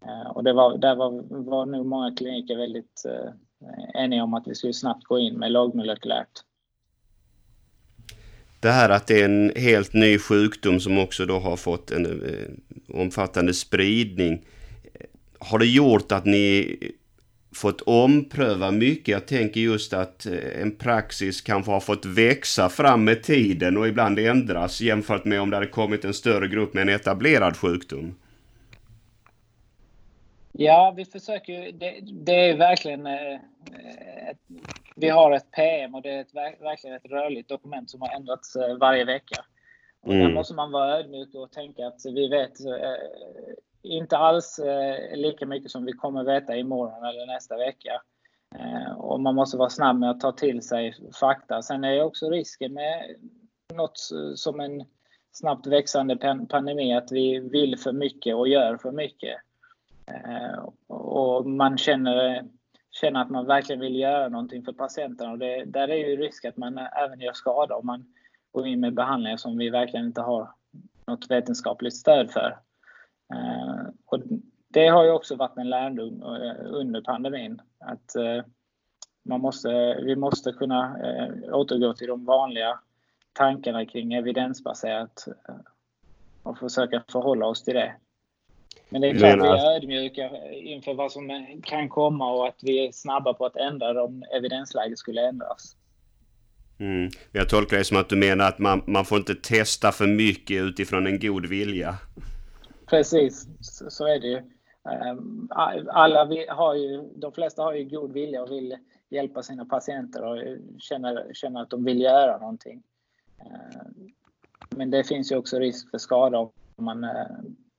Eh, 0.04 0.30
och 0.30 0.44
det 0.44 0.52
var, 0.52 0.78
där 0.78 0.96
var, 0.96 1.22
var 1.44 1.66
nog 1.66 1.86
många 1.86 2.14
kliniker 2.14 2.56
väldigt 2.56 3.02
eh, 3.04 3.30
eniga 4.02 4.24
om 4.24 4.34
att 4.34 4.46
vi 4.46 4.54
skulle 4.54 4.72
snabbt 4.72 5.04
gå 5.04 5.18
in 5.18 5.38
med 5.38 5.52
lågmolekylärt 5.52 6.42
det 8.62 8.70
här 8.70 8.90
att 8.90 9.06
det 9.06 9.20
är 9.20 9.24
en 9.24 9.52
helt 9.56 9.92
ny 9.92 10.18
sjukdom 10.18 10.80
som 10.80 10.98
också 10.98 11.26
då 11.26 11.38
har 11.38 11.56
fått 11.56 11.90
en 11.90 12.22
omfattande 12.88 13.54
spridning. 13.54 14.44
Har 15.38 15.58
det 15.58 15.66
gjort 15.66 16.12
att 16.12 16.24
ni 16.24 16.76
fått 17.54 17.80
ompröva 17.80 18.70
mycket? 18.70 19.08
Jag 19.08 19.26
tänker 19.26 19.60
just 19.60 19.92
att 19.92 20.26
eh, 20.26 20.62
en 20.62 20.76
praxis 20.76 21.40
kanske 21.40 21.72
har 21.72 21.80
fått 21.80 22.06
växa 22.06 22.68
fram 22.68 23.04
med 23.04 23.22
tiden 23.22 23.76
och 23.76 23.88
ibland 23.88 24.18
ändras 24.18 24.80
jämfört 24.80 25.24
med 25.24 25.40
om 25.40 25.50
det 25.50 25.56
hade 25.56 25.66
kommit 25.66 26.04
en 26.04 26.14
större 26.14 26.48
grupp 26.48 26.74
med 26.74 26.82
en 26.82 26.88
etablerad 26.88 27.56
sjukdom. 27.56 28.14
Ja, 30.52 30.94
vi 30.96 31.04
försöker 31.04 31.72
det, 31.72 32.00
det 32.24 32.50
är 32.50 32.56
verkligen 32.56 33.06
eh, 33.06 33.34
ett, 34.30 34.38
vi 34.96 35.08
har 35.08 35.32
ett 35.32 35.50
PM 35.50 35.94
och 35.94 36.02
det 36.02 36.10
är 36.10 36.20
ett, 36.20 36.34
verkligen 36.60 36.96
ett 36.96 37.06
rörligt 37.10 37.48
dokument 37.48 37.90
som 37.90 38.00
har 38.00 38.16
ändrats 38.16 38.56
eh, 38.56 38.76
varje 38.76 39.04
vecka. 39.04 39.44
Och 40.02 40.12
mm. 40.12 40.26
Där 40.26 40.34
måste 40.34 40.54
man 40.54 40.72
vara 40.72 40.98
ödmjuk 40.98 41.34
och 41.34 41.52
tänka 41.52 41.86
att 41.86 42.00
vi 42.04 42.28
vet 42.28 42.52
inte 43.82 44.16
alls 44.16 44.58
eh, 44.58 45.16
lika 45.16 45.46
mycket 45.46 45.70
som 45.70 45.84
vi 45.84 45.92
kommer 45.92 46.24
veta 46.24 46.56
imorgon 46.56 47.04
eller 47.04 47.26
nästa 47.26 47.56
vecka. 47.56 48.02
Eh, 48.54 48.92
och 48.92 49.20
man 49.20 49.34
måste 49.34 49.56
vara 49.56 49.70
snabb 49.70 49.98
med 49.98 50.10
att 50.10 50.20
ta 50.20 50.32
till 50.32 50.62
sig 50.62 50.94
fakta. 51.20 51.62
Sen 51.62 51.84
är 51.84 52.02
också 52.02 52.30
risken 52.30 52.72
med 52.72 53.16
något 53.74 53.98
som 54.36 54.60
en 54.60 54.84
snabbt 55.32 55.66
växande 55.66 56.16
pandemi 56.48 56.94
att 56.94 57.12
vi 57.12 57.38
vill 57.38 57.78
för 57.78 57.92
mycket 57.92 58.34
och 58.34 58.48
gör 58.48 58.76
för 58.76 58.92
mycket. 58.92 59.36
Eh, 60.06 60.64
och 60.96 61.46
man 61.46 61.78
känner, 61.78 62.44
känner 62.90 63.20
att 63.20 63.30
man 63.30 63.46
verkligen 63.46 63.80
vill 63.80 63.96
göra 63.96 64.28
någonting 64.28 64.64
för 64.64 64.72
patienten 64.72 65.30
och 65.30 65.38
det, 65.38 65.64
där 65.64 65.88
är 65.88 66.08
ju 66.08 66.16
risk 66.16 66.44
att 66.44 66.56
man 66.56 66.78
även 66.78 67.20
gör 67.20 67.32
skada 67.32 67.76
om 67.76 67.86
man 67.86 68.04
går 68.52 68.66
in 68.66 68.80
med 68.80 68.94
behandlingar 68.94 69.36
som 69.36 69.58
vi 69.58 69.70
verkligen 69.70 70.06
inte 70.06 70.20
har 70.20 70.50
något 71.06 71.30
vetenskapligt 71.30 71.96
stöd 71.96 72.30
för. 72.30 72.58
Eh, 73.32 73.86
och 74.06 74.20
det 74.68 74.88
har 74.88 75.04
ju 75.04 75.10
också 75.10 75.36
varit 75.36 75.56
en 75.56 75.70
lärdom 75.70 76.22
eh, 76.22 76.72
under 76.72 77.00
pandemin. 77.00 77.60
Att 77.78 78.16
man 79.24 79.40
måste, 79.40 80.00
vi 80.04 80.16
måste 80.16 80.52
kunna 80.52 80.96
eh, 81.04 81.54
återgå 81.54 81.94
till 81.94 82.06
de 82.06 82.24
vanliga 82.24 82.78
tankarna 83.32 83.86
kring 83.86 84.12
evidensbaserat 84.12 85.26
eh, 85.48 85.54
och 86.42 86.58
försöka 86.58 87.02
förhålla 87.12 87.46
oss 87.46 87.62
till 87.62 87.74
det. 87.74 87.94
Men 88.88 89.00
det 89.00 89.08
är 89.08 89.14
klart 89.14 89.42
vi 89.42 89.48
är 89.48 89.76
ödmjuka 89.76 90.30
inför 90.52 90.94
vad 90.94 91.12
som 91.12 91.46
kan 91.64 91.88
komma 91.88 92.32
och 92.32 92.48
att 92.48 92.58
vi 92.62 92.86
är 92.86 92.92
snabba 92.92 93.34
på 93.34 93.46
att 93.46 93.56
ändra 93.56 94.04
om 94.04 94.24
evidensläget 94.36 94.98
skulle 94.98 95.28
ändras. 95.28 95.76
Mm. 96.78 97.10
Jag 97.32 97.48
tolkar 97.48 97.76
det 97.76 97.84
som 97.84 97.96
att 97.96 98.08
du 98.08 98.16
menar 98.16 98.48
att 98.48 98.58
man, 98.58 98.82
man 98.86 99.04
får 99.04 99.18
inte 99.18 99.34
testa 99.34 99.92
för 99.92 100.06
mycket 100.06 100.62
utifrån 100.62 101.06
en 101.06 101.20
god 101.20 101.46
vilja. 101.46 101.94
Precis, 102.92 103.46
så, 103.60 104.06
är 104.06 104.20
det 104.20 104.26
ju. 104.26 104.36
Ehm, 104.90 105.48
alla 105.90 106.24
har 106.48 106.74
ju, 106.74 107.02
de 107.16 107.32
flesta 107.32 107.62
har 107.62 107.74
ju 107.74 107.84
god 107.84 108.12
vilja 108.12 108.42
och 108.42 108.50
vill 108.50 108.76
hjälpa 109.10 109.42
sina 109.42 109.64
patienter 109.64 110.22
och 110.22 110.38
känner, 110.78 111.30
känner 111.34 111.62
att 111.62 111.70
de 111.70 111.84
vill 111.84 112.00
göra 112.00 112.38
någonting. 112.38 112.82
Ehm, 113.40 114.08
men 114.70 114.90
det 114.90 115.04
finns 115.04 115.32
ju 115.32 115.36
också 115.36 115.58
risk 115.58 115.90
för 115.90 115.98
skada 115.98 116.38
om 116.38 116.50
man 116.84 117.04
eh, 117.04 117.26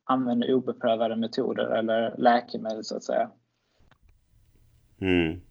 använder 0.04 0.54
obeprövade 0.54 1.16
metoder 1.16 1.66
eller 1.66 2.16
läkemedel 2.18 2.84
så 2.84 2.98
att 2.98 3.04
säga. 3.04 3.32
Mm. 5.02 5.42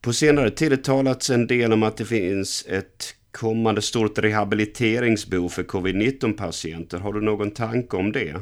På 0.00 0.12
senare 0.12 0.50
tid 0.50 0.70
har 0.70 0.76
det 0.76 0.84
talats 0.84 1.30
en 1.30 1.46
del 1.46 1.72
om 1.72 1.82
att 1.82 1.96
det 1.96 2.04
finns 2.04 2.66
ett 2.68 3.15
kommande 3.36 3.82
stort 3.82 4.18
rehabiliteringsbehov 4.18 5.48
för 5.48 5.62
covid-19 5.62 6.36
patienter. 6.36 6.98
Har 6.98 7.12
du 7.12 7.20
någon 7.20 7.50
tanke 7.50 7.96
om 7.96 8.12
det? 8.12 8.34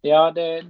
Ja, 0.00 0.30
det, 0.30 0.62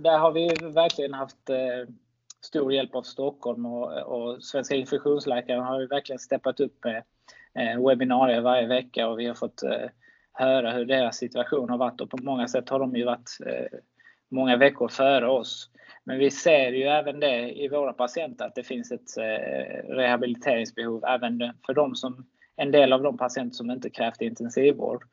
där 0.00 0.18
har 0.18 0.32
vi 0.32 0.48
verkligen 0.74 1.14
haft 1.14 1.50
eh, 1.50 1.94
stor 2.40 2.72
hjälp 2.72 2.94
av 2.94 3.02
Stockholm 3.02 3.66
och, 3.66 3.92
och 4.02 4.44
Svenska 4.44 4.74
infektionsläkare 4.74 5.60
har 5.60 5.80
ju 5.80 5.86
verkligen 5.86 6.18
steppat 6.18 6.60
upp 6.60 6.84
med 6.84 7.02
eh, 7.54 7.86
webbinarier 7.86 8.40
varje 8.40 8.66
vecka 8.66 9.08
och 9.08 9.18
vi 9.18 9.26
har 9.26 9.34
fått 9.34 9.62
eh, 9.62 9.88
höra 10.32 10.72
hur 10.72 10.84
deras 10.84 11.16
situation 11.16 11.70
har 11.70 11.78
varit 11.78 12.00
och 12.00 12.10
på 12.10 12.18
många 12.22 12.48
sätt 12.48 12.68
har 12.68 12.78
de 12.78 12.96
ju 12.96 13.04
varit 13.04 13.38
eh, 13.46 13.78
många 14.28 14.56
veckor 14.56 14.88
före 14.88 15.28
oss. 15.28 15.70
Men 16.04 16.18
vi 16.18 16.30
ser 16.30 16.72
ju 16.72 16.82
även 16.82 17.20
det 17.20 17.62
i 17.62 17.68
våra 17.68 17.92
patienter 17.92 18.44
att 18.44 18.54
det 18.54 18.64
finns 18.64 18.92
ett 18.92 19.16
eh, 19.16 19.88
rehabiliteringsbehov 19.88 21.04
även 21.04 21.52
för 21.66 21.74
de 21.74 21.94
som, 21.94 22.26
en 22.56 22.70
del 22.70 22.92
av 22.92 23.02
de 23.02 23.16
patienter 23.16 23.56
som 23.56 23.70
inte 23.70 23.90
krävt 23.90 24.20
intensivvård. 24.20 25.04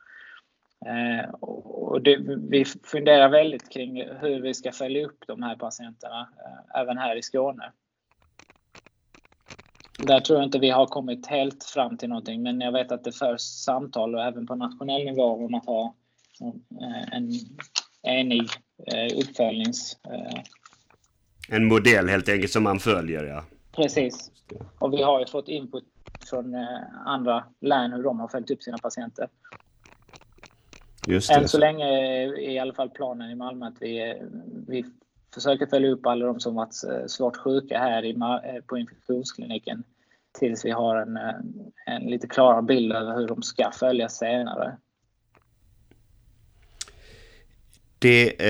Eh, 0.85 1.29
och 1.29 2.01
det, 2.01 2.17
vi 2.49 2.65
funderar 2.65 3.29
väldigt 3.29 3.69
kring 3.69 4.03
hur 4.19 4.41
vi 4.41 4.53
ska 4.53 4.71
följa 4.71 5.05
upp 5.05 5.23
de 5.27 5.43
här 5.43 5.55
patienterna 5.55 6.29
eh, 6.45 6.81
även 6.81 6.97
här 6.97 7.15
i 7.15 7.21
Skåne. 7.21 7.71
Där 10.07 10.19
tror 10.19 10.39
jag 10.39 10.47
inte 10.47 10.59
vi 10.59 10.69
har 10.69 10.85
kommit 10.85 11.27
helt 11.27 11.63
fram 11.63 11.97
till 11.97 12.09
någonting, 12.09 12.43
men 12.43 12.61
jag 12.61 12.71
vet 12.71 12.91
att 12.91 13.03
det 13.03 13.11
förs 13.11 13.41
samtal 13.41 14.15
och 14.15 14.23
även 14.23 14.47
på 14.47 14.55
nationell 14.55 15.05
nivå 15.05 15.45
om 15.45 15.53
att 15.53 15.65
ha 15.65 15.95
en 17.11 17.31
enig 18.03 18.47
uppföljnings 19.15 19.97
en 21.53 21.65
modell 21.65 22.09
helt 22.09 22.29
enkelt 22.29 22.51
som 22.51 22.63
man 22.63 22.79
följer, 22.79 23.23
ja. 23.23 23.43
Precis. 23.71 24.31
Och 24.79 24.93
vi 24.93 25.03
har 25.03 25.19
ju 25.19 25.25
fått 25.25 25.47
input 25.47 25.83
från 26.29 26.55
eh, 26.55 26.67
andra 27.05 27.43
län 27.61 27.91
hur 27.91 28.03
de 28.03 28.19
har 28.19 28.27
följt 28.27 28.51
upp 28.51 28.63
sina 28.63 28.77
patienter. 28.77 29.27
Just 31.07 31.29
det. 31.29 31.35
Än 31.35 31.47
så 31.47 31.57
länge 31.57 31.85
är 31.85 32.39
i 32.39 32.59
alla 32.59 32.73
fall 32.73 32.89
planen 32.89 33.31
i 33.31 33.35
Malmö 33.35 33.65
att 33.65 33.81
vi, 33.81 34.21
vi 34.67 34.85
försöker 35.33 35.65
följa 35.65 35.89
upp 35.89 36.05
alla 36.05 36.25
de 36.25 36.39
som 36.39 36.55
varit 36.55 36.83
eh, 36.89 37.05
svårt 37.07 37.37
sjuka 37.37 37.79
här 37.79 38.05
i, 38.05 38.11
eh, 38.11 38.63
på 38.65 38.77
infektionskliniken 38.77 39.83
tills 40.39 40.65
vi 40.65 40.71
har 40.71 40.95
en, 40.95 41.17
en 41.85 42.01
lite 42.01 42.27
klarare 42.27 42.61
bild 42.61 42.91
över 42.91 43.15
hur 43.15 43.27
de 43.27 43.41
ska 43.41 43.71
följas 43.71 44.17
senare. 44.17 44.77
Det 47.99 48.41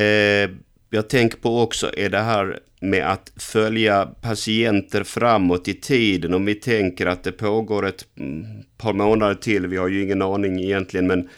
eh, 0.44 0.50
jag 0.90 1.10
tänker 1.10 1.38
på 1.38 1.62
också 1.62 1.92
är 1.98 2.10
det 2.10 2.20
här 2.20 2.60
med 2.82 3.12
att 3.12 3.32
följa 3.36 4.06
patienter 4.22 5.04
framåt 5.04 5.67
i 5.67 5.74
tiden. 5.74 6.34
Om 6.34 6.46
vi 6.46 6.56
tänker 6.56 7.06
att 7.06 7.24
det 7.24 7.32
pågår 7.32 7.86
ett 7.86 8.06
mm, 8.17 8.46
par 8.78 8.94
månader 8.94 9.36
till, 9.36 9.67
vi 9.67 9.78
har 9.78 9.88
ju 9.88 10.04
ingen 10.04 10.22
aning 10.22 10.60
egentligen, 10.60 11.08
men 11.08 11.30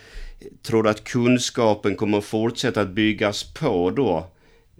tror 0.62 0.84
du 0.84 0.89
att 0.89 1.03
kunskapen 1.03 1.95
kommer 1.95 2.17
att 2.17 2.23
fortsätta 2.23 2.82
att 2.82 2.89
byggas 2.89 3.53
på 3.53 3.89
då 3.89 4.25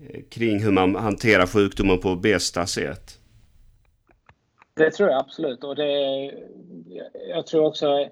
eh, 0.10 0.22
kring 0.30 0.60
hur 0.60 0.72
man 0.72 0.96
hanterar 0.96 1.46
sjukdomen 1.48 2.00
på 2.00 2.16
bästa 2.16 2.66
sätt? 2.66 3.20
Det 4.74 4.92
tror 4.92 5.10
jag 5.10 5.20
absolut 5.20 5.64
och 5.64 5.76
det, 5.76 6.32
jag 7.30 7.48
tror 7.48 7.66
också 7.66 8.10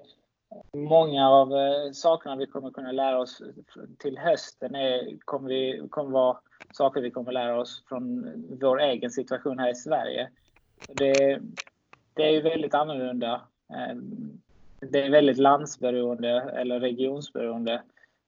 många 0.76 1.28
av 1.28 1.52
eh, 1.52 1.92
sakerna 1.92 2.36
vi 2.36 2.46
kommer 2.46 2.70
kunna 2.70 2.92
lära 2.92 3.18
oss 3.18 3.42
till 3.98 4.18
hösten 4.18 4.74
är, 4.74 5.18
kommer, 5.24 5.48
vi, 5.48 5.82
kommer 5.90 6.10
vara 6.10 6.36
saker 6.72 7.00
vi 7.00 7.10
kommer 7.10 7.32
lära 7.32 7.60
oss 7.60 7.84
från 7.88 8.32
vår 8.60 8.80
egen 8.80 9.10
situation 9.10 9.58
här 9.58 9.70
i 9.70 9.74
Sverige. 9.74 10.28
Det, 10.88 11.40
det 12.14 12.22
är 12.22 12.30
ju 12.30 12.40
väldigt 12.40 12.74
annorlunda. 12.74 13.40
Ehm, 13.74 14.40
det 14.80 15.02
är 15.06 15.10
väldigt 15.10 15.38
landsberoende 15.38 16.28
eller 16.30 16.80
regionsberoende 16.80 17.82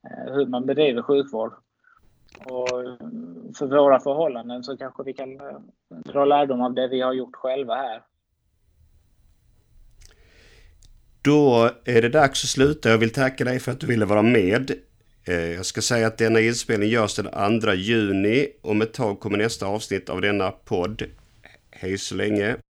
eh, 0.04 0.34
hur 0.34 0.46
man 0.46 0.66
bedriver 0.66 1.02
sjukvård. 1.02 1.52
Och 2.38 2.68
för 3.58 3.66
våra 3.66 4.00
förhållanden 4.00 4.64
så 4.64 4.76
kanske 4.76 5.02
vi 5.02 5.12
kan 5.12 5.40
eh, 5.40 5.58
dra 5.88 6.24
lärdom 6.24 6.60
av 6.60 6.74
det 6.74 6.88
vi 6.88 7.00
har 7.00 7.12
gjort 7.12 7.36
själva 7.36 7.74
här. 7.74 8.02
Då 11.22 11.70
är 11.84 12.02
det 12.02 12.08
dags 12.08 12.44
att 12.44 12.50
sluta. 12.50 12.88
Jag 12.88 12.98
vill 12.98 13.12
tacka 13.12 13.44
dig 13.44 13.60
för 13.60 13.72
att 13.72 13.80
du 13.80 13.86
ville 13.86 14.04
vara 14.04 14.22
med. 14.22 14.70
Eh, 15.24 15.52
jag 15.52 15.66
ska 15.66 15.82
säga 15.82 16.06
att 16.06 16.18
denna 16.18 16.40
inspelning 16.40 16.88
görs 16.88 17.14
den 17.14 17.60
2 17.60 17.72
juni. 17.72 18.48
Om 18.62 18.82
ett 18.82 18.92
tag 18.92 19.20
kommer 19.20 19.38
nästa 19.38 19.66
avsnitt 19.66 20.08
av 20.08 20.20
denna 20.20 20.50
podd. 20.50 21.02
Hej 21.70 21.98
så 21.98 22.14
länge! 22.14 22.56